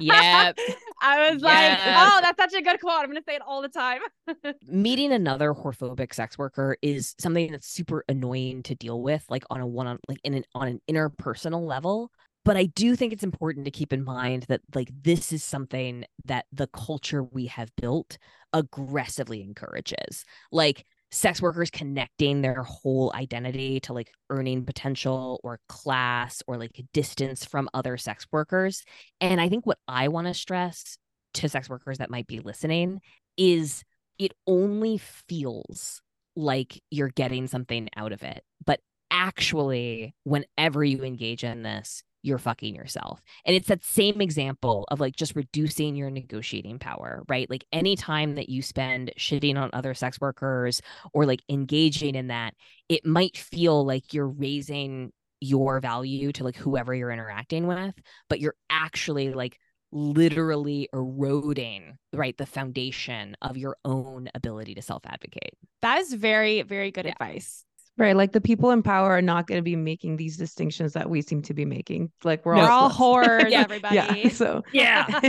[0.00, 0.58] Yep.
[1.02, 3.00] i was like oh that's such a good quote.
[3.00, 4.00] I'm gonna say it all the time.
[4.66, 9.60] Meeting another whorephobic sex worker is something that's super annoying to deal with like on
[9.60, 12.10] a one on like in an on an interpersonal level.
[12.44, 16.04] But i do think it's important to keep in mind that like this is something
[16.26, 18.18] that the culture we have built
[18.52, 20.24] aggressively encourages.
[20.52, 26.80] Like sex workers connecting their whole identity to like earning potential or class or like
[26.92, 28.84] distance from other sex workers
[29.20, 30.98] and i think what i want to stress
[31.34, 33.00] to sex workers that might be listening
[33.36, 33.82] is
[34.18, 36.02] it only feels
[36.36, 38.42] like you're getting something out of it.
[38.64, 38.80] But
[39.10, 43.22] actually, whenever you engage in this, you're fucking yourself.
[43.44, 47.48] And it's that same example of like just reducing your negotiating power, right?
[47.48, 50.80] Like any time that you spend shitting on other sex workers
[51.12, 52.54] or like engaging in that,
[52.88, 57.94] it might feel like you're raising your value to like whoever you're interacting with,
[58.28, 59.58] but you're actually like
[59.92, 66.92] literally eroding right the foundation of your own ability to self-advocate that is very very
[66.92, 67.12] good Yeah.
[67.12, 67.64] advice
[67.98, 71.08] right, like the people in power are not going to be making these distinctions that
[71.10, 72.10] we seem to be making.
[72.24, 73.26] Like we're we're all all sluts.
[73.26, 73.60] whores Yeah.
[73.62, 74.28] everybody Yeah.
[74.32, 75.06] So yeah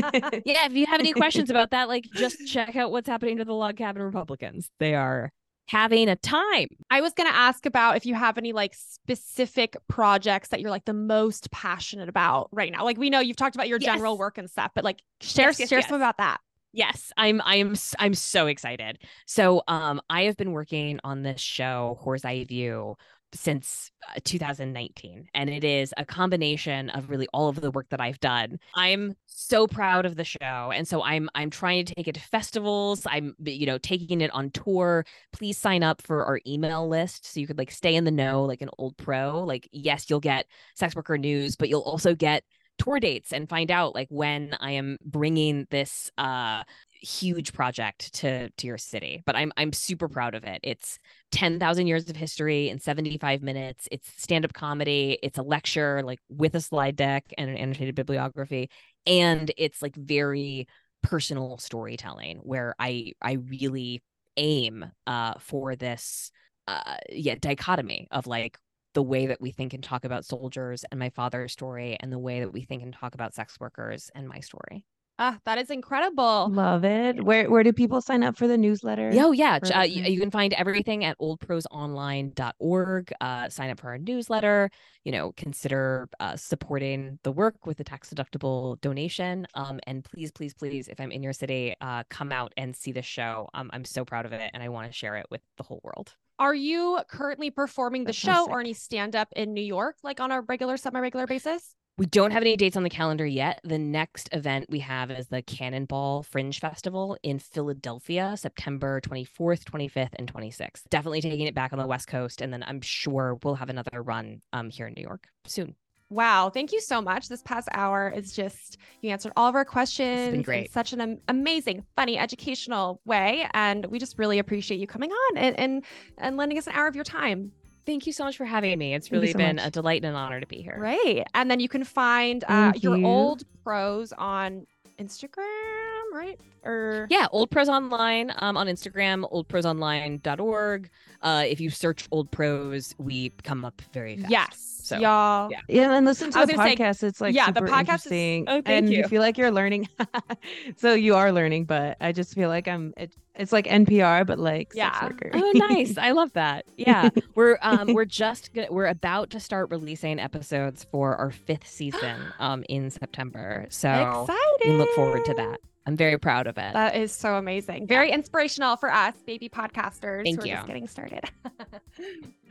[0.46, 3.46] yeah if you have any questions about that like just check out what's happening to
[3.46, 5.32] the log cabin republicans they are
[5.68, 9.78] having a time I was going to ask about if you have any like specific
[9.88, 12.84] projects that you're like the most passionate about right now.
[12.84, 15.60] Like we know you've talked about your general work and stuff, but like share Yes,
[15.62, 15.88] yes, share yes.
[15.88, 16.40] some about that.
[16.74, 19.00] Yes, I'm I'm s- I'm so excited.
[19.26, 22.96] So um I have been working on this show Whore's Eye View
[23.34, 28.02] since uh, 2019 and it is a combination of really all of the work that
[28.02, 28.58] I've done.
[28.74, 32.22] I'm so proud of the show and so I'm I'm trying to take it to
[32.22, 33.06] festivals.
[33.10, 35.06] I'm you know taking it on tour.
[35.34, 38.44] Please sign up for our email list so you could like stay in the know
[38.46, 39.44] like an old pro.
[39.44, 40.46] Like yes, you'll get
[40.76, 42.44] sex worker news, but you'll also get
[42.82, 46.64] tour dates and find out like when I am bringing this uh
[47.02, 50.60] huge project to to your city but i'm i'm super proud of it.
[50.64, 51.00] It's
[51.32, 53.88] 10,000 years of history in 75 minutes.
[53.92, 58.70] It's stand-up comedy it's a lecture like with a slide deck and an annotated bibliography
[59.06, 60.68] and it's like very
[61.02, 64.04] personal storytelling where i i really
[64.38, 66.32] aim uh for this
[66.68, 68.58] uh yeah dichotomy of like
[68.94, 72.20] the way that we think and talk about soldiers and my father's story and the
[72.20, 74.86] way that we think and talk about sex workers and my story
[75.24, 76.50] Ah, that is incredible.
[76.50, 77.24] love it.
[77.24, 79.12] Where where do people sign up for the newsletter?
[79.14, 80.10] Oh yeah, uh, y- listeners?
[80.10, 83.14] you can find everything at oldprosonline.org.
[83.22, 84.70] Uh, sign up for our newsletter.
[85.04, 89.46] You know, consider uh, supporting the work with a tax deductible donation.
[89.54, 92.92] Um, and please, please, please, if I'm in your city, uh, come out and see
[92.92, 93.48] the show.
[93.54, 95.82] Um, I'm so proud of it, and I want to share it with the whole
[95.84, 96.16] world.
[96.42, 100.32] Are you currently performing the show or any stand up in New York like on
[100.32, 101.76] a regular semi regular basis?
[102.00, 103.62] We don't have any dates on the calendar yet.
[103.64, 110.16] The next event we have is the Cannonball Fringe Festival in Philadelphia, September 24th, 25th,
[110.16, 110.82] and 26th.
[110.90, 112.42] Definitely taking it back on the West Coast.
[112.42, 115.76] And then I'm sure we'll have another run um, here in New York soon.
[116.12, 117.30] Wow, thank you so much.
[117.30, 120.70] This past hour is just you answered all of our questions in great.
[120.72, 125.58] such an amazing, funny, educational way, and we just really appreciate you coming on and
[125.58, 125.86] and,
[126.18, 127.54] and lending us an hour of your time.
[127.86, 128.94] Thank you so much for having me.
[128.94, 129.68] It's really so been much.
[129.68, 130.78] a delight and an honor to be here.
[130.78, 133.06] Right, and then you can find uh, Thank your you.
[133.08, 134.68] old pros on
[135.00, 135.81] Instagram,
[136.12, 136.40] right?
[136.64, 140.90] Or Yeah, Old Pros Online um, on Instagram, oldprosonline.org.
[141.22, 144.32] Uh, if you search Old Pros, we come up very fast.
[144.32, 145.50] yes, So, y'all.
[145.52, 145.60] yeah.
[145.68, 147.04] Yeah, and listen to I was the gonna say, podcast.
[147.04, 149.04] it's like yeah, the super podcast is- Oh, thank and you.
[149.08, 149.88] feel like you're learning.
[150.78, 152.94] so you are learning, but I just feel like I'm.
[152.98, 155.06] It, it's like NPR, but like Yeah.
[155.06, 155.32] worker.
[155.34, 155.98] Oh, nice!
[155.98, 156.66] I love that.
[156.76, 161.66] Yeah, we're um we're just go- we're about to start releasing episodes for our fifth
[161.68, 163.68] season um in September.
[163.70, 164.74] So exciting!
[164.74, 165.62] we look forward to that.
[165.88, 166.74] I'm very proud of it.
[166.74, 167.88] That is so amazing.
[167.88, 170.54] Very inspirational for us, baby podcasters Thank who you.
[170.54, 171.24] are just getting started.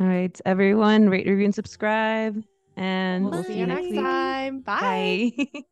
[0.00, 2.42] All right, everyone, rate, review, and subscribe.
[2.76, 4.60] And we'll, see you next time.
[4.60, 5.32] Bye.
[5.36, 5.62] Bye.